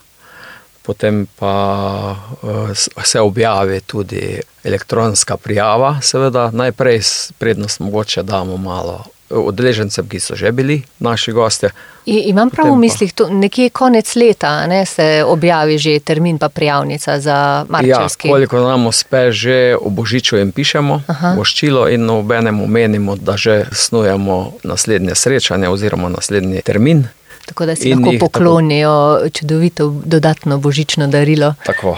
potem 0.85 1.27
pa 1.39 2.15
eh, 2.43 3.03
se 3.03 3.21
objavi 3.21 3.81
tudi 3.81 4.41
elektronska 4.63 5.37
prijava, 5.37 5.97
seveda 6.01 6.51
najprej 6.51 7.01
prednost 7.37 7.79
mogoče 7.79 8.23
damo 8.23 8.57
malo 8.57 9.03
udeležencem, 9.29 10.05
ki 10.09 10.19
so 10.19 10.35
že 10.35 10.51
bili 10.51 10.83
naši 10.99 11.31
gostje. 11.31 11.69
I, 12.05 12.29
imam 12.29 12.49
prav 12.49 12.69
v 12.69 12.77
mislih, 12.77 13.13
to 13.13 13.29
nekje 13.29 13.69
konec 13.69 14.15
leta 14.15 14.67
ne, 14.67 14.85
se 14.85 15.23
objavi 15.25 15.77
že 15.77 15.99
termin 15.99 16.37
pa 16.37 16.49
prijavnica 16.49 17.19
za 17.19 17.31
Ja, 17.31 17.65
marčevski. 17.69 18.29
koliko 18.29 18.59
nam 18.59 18.87
uspe, 18.87 19.31
že 19.31 19.75
v 19.85 19.89
Božiču 19.89 20.37
jim 20.37 20.51
pišemo 20.51 21.01
Aha. 21.07 21.33
voščilo 21.37 21.89
in 21.89 22.09
obenem 22.09 22.61
omenimo, 22.61 23.15
da 23.15 23.37
že 23.37 23.65
snujemo 23.71 24.51
naslednje 24.63 25.15
srečanje 25.15 25.69
oziroma 25.69 26.09
naslednji 26.09 26.61
termin. 26.61 27.07
Tako 27.45 27.65
da 27.65 27.75
si 27.75 27.89
in 27.89 27.97
lahko 27.97 28.11
jih 28.11 28.19
tako- 28.19 28.29
poklonijo 28.29 29.29
čudovito 29.33 29.89
dodatno 30.05 30.57
božično 30.57 31.07
darilo. 31.07 31.53
Tako. 31.65 31.97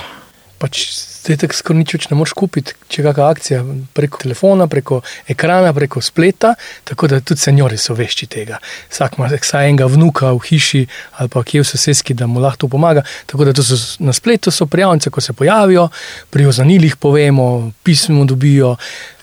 Pač 0.58 0.90
zdaj 1.28 1.38
tako 1.44 1.54
skoraj 1.54 1.78
nič 1.78 1.94
več 1.94 2.06
ne 2.10 2.16
moreš 2.18 2.34
kupiti, 2.34 2.74
če 2.90 3.04
kakšna 3.06 3.26
akcija 3.30 3.60
preko 3.94 4.22
telefona, 4.24 4.66
preko 4.72 5.02
ekrana, 5.30 5.74
preko 5.76 6.02
spleta, 6.02 6.56
tako 6.88 7.10
da 7.12 7.20
tudi 7.22 7.44
seniori 7.44 7.78
so 7.78 7.94
vešči 7.94 8.26
tega. 8.32 8.58
Vsak 8.90 9.20
ima 9.20 9.28
vsaj 9.30 9.68
enega 9.70 9.86
vnuka 9.92 10.32
v 10.34 10.42
hiši 10.48 10.82
ali 11.20 11.30
pa 11.30 11.44
kje 11.44 11.62
v 11.62 11.68
sosedski, 11.68 12.16
da 12.18 12.26
mu 12.32 12.42
lahko 12.42 12.68
pomaga. 12.72 13.04
Tako 13.30 13.46
da 13.46 13.54
so, 13.62 13.78
na 14.00 14.14
spletu 14.14 14.52
so 14.52 14.66
prijavnice, 14.66 15.12
ko 15.14 15.22
se 15.22 15.34
pojavijo, 15.34 15.90
pri 16.30 16.48
ozanilih 16.50 16.96
povemo, 16.96 17.72
pismo 17.84 18.26
dobijo, 18.26 18.76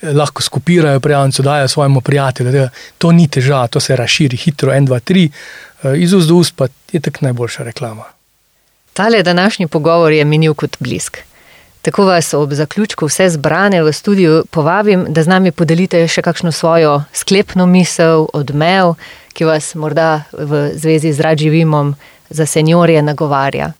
lahko 0.02 0.42
skupirajo 0.42 1.00
prijavnico, 1.00 1.42
dajo 1.42 1.68
svojemu 1.68 2.00
prijatelju. 2.00 2.68
To 2.98 3.12
ni 3.12 3.28
težava, 3.28 3.66
to 3.66 3.80
se 3.80 3.96
razširi 3.96 4.36
hitro, 4.36 4.72
en, 4.72 4.86
dva, 4.86 5.00
tri, 5.00 5.30
iz 5.92 6.12
ust 6.12 6.28
do 6.28 6.34
ust 6.40 6.56
pa 6.56 6.68
je 6.92 7.00
tako 7.00 7.18
najboljša 7.28 7.62
reklama. 7.62 8.04
Tale 8.92 9.22
današnji 9.22 9.66
pogovor 9.66 10.12
je 10.12 10.24
minil 10.24 10.54
kot 10.54 10.76
blisk. 10.80 11.18
Tako 11.82 12.04
vas 12.04 12.34
ob 12.34 12.52
zaključku 12.52 13.06
vse 13.06 13.28
zbrane 13.30 13.82
v 13.82 13.92
studiu 13.92 14.44
povabim, 14.50 15.06
da 15.08 15.22
z 15.22 15.28
nami 15.28 15.50
podelite 15.52 16.00
še 16.08 16.22
kakšno 16.22 16.52
svojo 16.52 17.02
sklepno 17.12 17.66
misel, 17.66 18.24
odmev, 18.32 18.94
ki 19.36 19.44
vas 19.44 19.74
morda 19.74 20.22
v 20.32 20.70
zvezi 20.78 21.12
z 21.12 21.20
Radživimom 21.20 21.94
za 22.30 22.46
seniorje 22.46 23.02
nagovarja. 23.02 23.72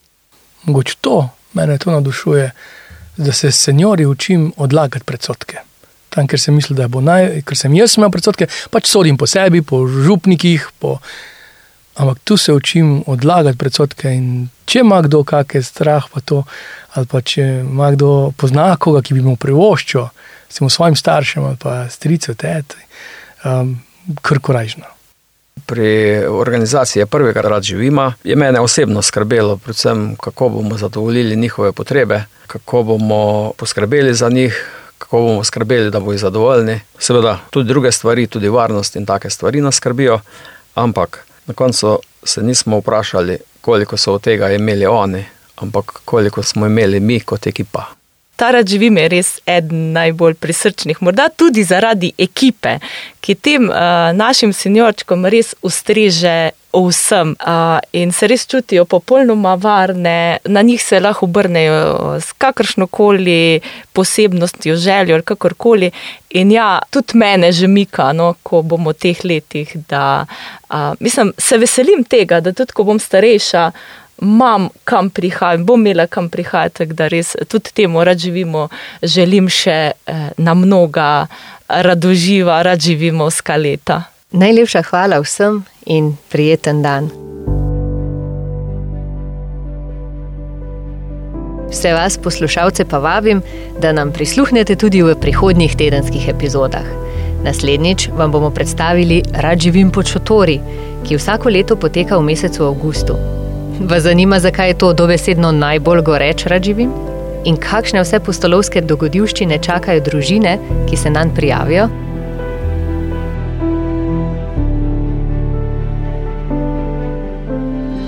Mogoče 0.64 0.96
to, 1.00 1.28
mene 1.52 1.78
to 1.78 1.90
navdušuje, 1.90 2.50
da 3.16 3.32
se 3.32 3.52
seniori 3.52 4.06
učim 4.06 4.52
odlagati 4.56 5.04
predsotke. 5.04 5.62
Tam, 6.10 6.26
ker 6.26 6.40
sem 6.40 6.54
mislil, 6.54 6.76
da 6.76 6.88
bo 6.88 7.00
naj, 7.00 7.40
ker 7.46 7.56
sem 7.56 7.72
jaz 7.74 7.96
imel 7.96 8.10
predsotke, 8.12 8.50
pač 8.70 8.90
sodim 8.90 9.16
po 9.16 9.26
sebi, 9.26 9.62
po 9.62 9.86
župnikih, 9.88 10.68
po, 10.78 10.98
ampak 11.94 12.18
tu 12.24 12.36
se 12.36 12.52
učim 12.52 13.02
odlagati 13.06 13.58
predsotke. 13.58 14.12
Če 14.64 14.80
ima 14.80 15.02
kdo 15.02 15.24
kakšen 15.24 15.62
strah, 15.62 16.06
pa 16.12 16.20
to, 16.20 16.44
ali 16.94 17.06
pa 17.06 17.20
če 17.20 17.42
ima 17.62 17.90
kdo 17.94 18.32
pozna 18.36 18.74
koga, 18.76 19.02
ki 19.02 19.14
bi 19.14 19.22
mu 19.22 19.36
privoščil, 19.36 20.08
s 20.48 20.62
svojim 20.68 20.96
staršem 20.96 21.44
ali 21.44 21.56
pa 21.58 21.88
strico, 21.90 22.34
tete, 22.34 22.76
um, 23.44 23.76
kar 24.22 24.38
korajžno. 24.38 24.90
Pri 25.66 26.18
organizaciji 26.26 27.06
prvega 27.06 27.40
rad 27.40 27.62
živima 27.62 28.12
je 28.24 28.36
mene 28.36 28.60
osebno 28.60 29.02
skrbelo, 29.02 29.56
predvsem 29.56 30.16
kako 30.16 30.48
bomo 30.48 30.78
zadovoljili 30.78 31.36
njihove 31.36 31.72
potrebe, 31.72 32.24
kako 32.46 32.82
bomo 32.82 33.52
poskrbeli 33.56 34.14
za 34.14 34.28
njih, 34.28 34.70
kako 34.98 35.20
bomo 35.20 35.44
skrbeli, 35.44 35.90
da 35.90 36.00
bodo 36.00 36.18
zadovoljni. 36.18 36.80
Seveda 36.98 37.38
tudi 37.50 37.68
druge 37.68 37.92
stvari, 37.92 38.26
tudi 38.26 38.48
varnost 38.48 38.96
in 38.96 39.06
take 39.06 39.30
stvari 39.30 39.60
nas 39.60 39.74
skrbijo, 39.74 40.20
ampak 40.74 41.26
Na 41.46 41.54
koncu 41.54 41.98
se 42.24 42.42
nismo 42.42 42.78
vprašali, 42.78 43.38
koliko 43.60 43.96
so 43.96 44.14
od 44.14 44.22
tega 44.22 44.50
imeli 44.52 44.86
oni, 44.86 45.24
ampak 45.56 46.00
koliko 46.04 46.42
smo 46.42 46.66
imeli 46.66 47.00
mi 47.00 47.20
kot 47.20 47.46
ekipa. 47.46 47.84
Ta 48.36 48.50
rad 48.50 48.68
živim 48.68 48.96
je 48.98 49.08
res 49.08 49.28
eden 49.46 49.92
najbolj 49.94 50.34
prisrčnih, 50.34 50.98
morda 51.02 51.28
tudi 51.28 51.62
zaradi 51.64 52.10
ekipe, 52.18 52.78
ki 53.22 53.34
tem 53.34 53.68
uh, 53.70 54.10
našim 54.16 54.52
senjorčkom 54.52 55.26
res 55.30 55.54
ustreže 55.62 56.50
vsem 56.74 57.36
uh, 57.38 57.78
in 57.92 58.12
se 58.12 58.26
res 58.26 58.46
čutijo 58.50 58.84
popolnoma 58.90 59.54
varne, 59.54 60.38
na 60.44 60.62
njih 60.62 60.82
se 60.82 61.00
lahko 61.00 61.28
obrnejo 61.30 62.18
s 62.20 62.32
kakršno 62.32 62.86
koli 62.86 63.60
posebnostjo, 63.92 64.76
željo 64.76 65.14
ali 65.14 65.22
kakorkoli. 65.22 65.90
In 66.30 66.50
ja, 66.52 66.78
tudi 66.90 67.18
mene 67.18 67.52
že 67.52 67.68
mika, 67.70 68.12
no, 68.12 68.34
ko 68.42 68.62
bom 68.62 68.90
v 68.90 68.98
teh 68.98 69.24
letih, 69.24 69.76
da 69.88 70.26
uh, 70.70 70.92
mislim, 71.00 71.32
se 71.38 71.58
veselim 71.58 72.04
tega, 72.04 72.40
da 72.40 72.52
tudi 72.52 72.72
ko 72.72 72.82
bom 72.84 72.98
starejša. 72.98 73.70
Imam 74.24 74.68
kam 74.84 75.10
prihajati, 75.10 75.62
bom 75.62 75.80
imela 75.80 76.06
kam 76.06 76.28
prihajati, 76.28 76.86
da 76.86 77.08
res 77.12 77.34
tudi 77.48 77.72
temu 77.74 78.04
rad 78.04 78.18
živimo, 78.18 78.68
želim 79.02 79.48
še 79.52 79.76
eh, 79.92 80.30
na 80.36 80.54
mnoga 80.54 81.26
radoživa, 81.68 82.62
rad 82.62 82.80
živimo 82.80 83.30
skaleta. 83.30 84.02
Najlepša 84.32 84.82
hvala 84.88 85.20
vsem 85.22 85.60
in 85.86 86.16
prijeten 86.32 86.82
dan. 86.82 87.10
Vse 91.70 91.92
vas, 91.92 92.18
poslušalce, 92.18 92.84
pa 92.84 92.98
vabim, 92.98 93.42
da 93.80 93.92
nam 93.92 94.12
prisluhnete 94.12 94.76
tudi 94.76 95.02
v 95.02 95.14
prihodnjih 95.20 95.76
tedenskih 95.76 96.28
epizodah. 96.28 96.86
Naslednjič 97.44 98.08
vam 98.16 98.32
bomo 98.32 98.50
predstavili 98.50 99.22
Rad 99.32 99.60
živim 99.60 99.90
po 99.90 100.02
Čotori, 100.02 100.60
ki 101.04 101.16
vsako 101.16 101.48
leto 101.48 101.76
poteka 101.76 102.18
v 102.18 102.22
mesecu 102.22 102.64
avgustu. 102.64 103.43
Vas 103.80 104.02
zanima, 104.02 104.38
zakaj 104.38 104.68
je 104.68 104.78
to 104.78 104.92
dobesedno 104.92 105.52
najbolj 105.52 106.02
goreč 106.02 106.46
Rad 106.46 106.62
živim? 106.64 106.90
In 107.44 107.56
kakšne 107.56 108.00
vse 108.02 108.20
postolovske 108.20 108.80
dogodivščine 108.80 109.58
čakajo 109.58 110.00
družine, 110.00 110.58
ki 110.88 110.96
se 110.96 111.10
nam 111.10 111.34
prijavijo? 111.34 111.88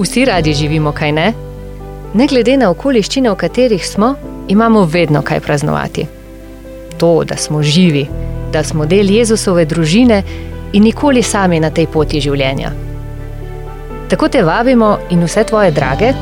Vsi 0.01 0.25
radi 0.25 0.55
živimo, 0.55 0.93
kaj 0.93 1.13
ne? 1.13 1.33
Ne 2.15 2.27
glede 2.27 2.57
na 2.57 2.71
okoliščine, 2.71 3.31
v 3.31 3.37
katerih 3.37 3.87
smo, 3.87 4.15
imamo 4.49 4.85
vedno 4.85 5.23
kaj 5.23 5.41
praznovati. 5.41 6.07
To, 6.99 7.25
da 7.25 7.37
smo 7.37 7.63
živi, 7.63 8.07
da 8.53 8.65
smo 8.65 8.87
del 8.87 9.11
Jezusove 9.11 9.65
družine 9.65 10.23
in 10.73 10.83
nikoli 10.83 11.23
sami 11.23 11.61
na 11.61 11.71
tej 11.71 11.87
poti 11.87 12.21
življenja. 12.21 12.86
Tako 14.09 14.29
te 14.29 14.43
vabimo 14.43 14.99
in 15.11 15.25
vse 15.25 15.45
tvoje 15.45 15.71
drage, 15.71 16.13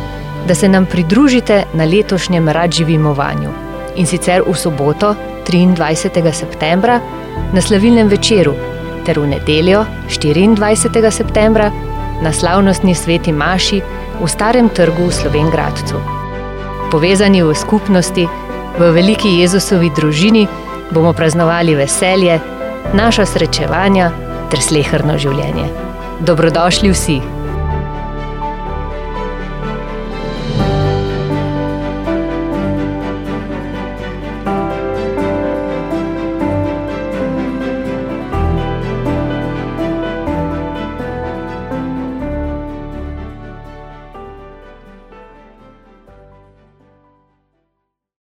da 0.48 0.54
se 0.54 0.68
nam 0.68 0.86
pridružite 0.86 1.62
na 1.74 1.84
letošnjem 1.84 2.48
radživimovanju 2.48 3.50
in 3.96 4.06
sicer 4.06 4.42
v 4.46 4.54
soboto, 4.54 5.14
23. 5.46 6.32
septembra, 6.32 7.00
na 7.52 7.60
slavilnem 7.60 8.08
večeru, 8.08 8.54
ter 9.06 9.18
v 9.20 9.26
nedeljo, 9.26 9.84
24. 10.08 11.10
septembra, 11.10 11.70
na 12.22 12.32
slavnostni 12.32 12.94
sveti 12.94 13.32
Maši 13.32 13.82
v 14.20 14.28
Starem 14.28 14.68
trgu 14.68 15.06
v 15.06 15.12
Slovengradcu. 15.12 16.00
Povezani 16.90 17.42
v 17.42 17.54
skupnosti, 17.54 18.26
v 18.78 18.82
veliki 18.92 19.40
Jezusovi 19.40 19.90
družini, 19.90 20.48
bomo 20.90 21.12
praznovali 21.12 21.74
veselje, 21.74 22.40
naša 22.94 23.26
srečevanja 23.26 24.10
ter 24.50 24.60
slehrno 24.62 25.18
življenje. 25.18 25.68
Dobrodošli 26.24 26.90
vsi! 26.90 27.33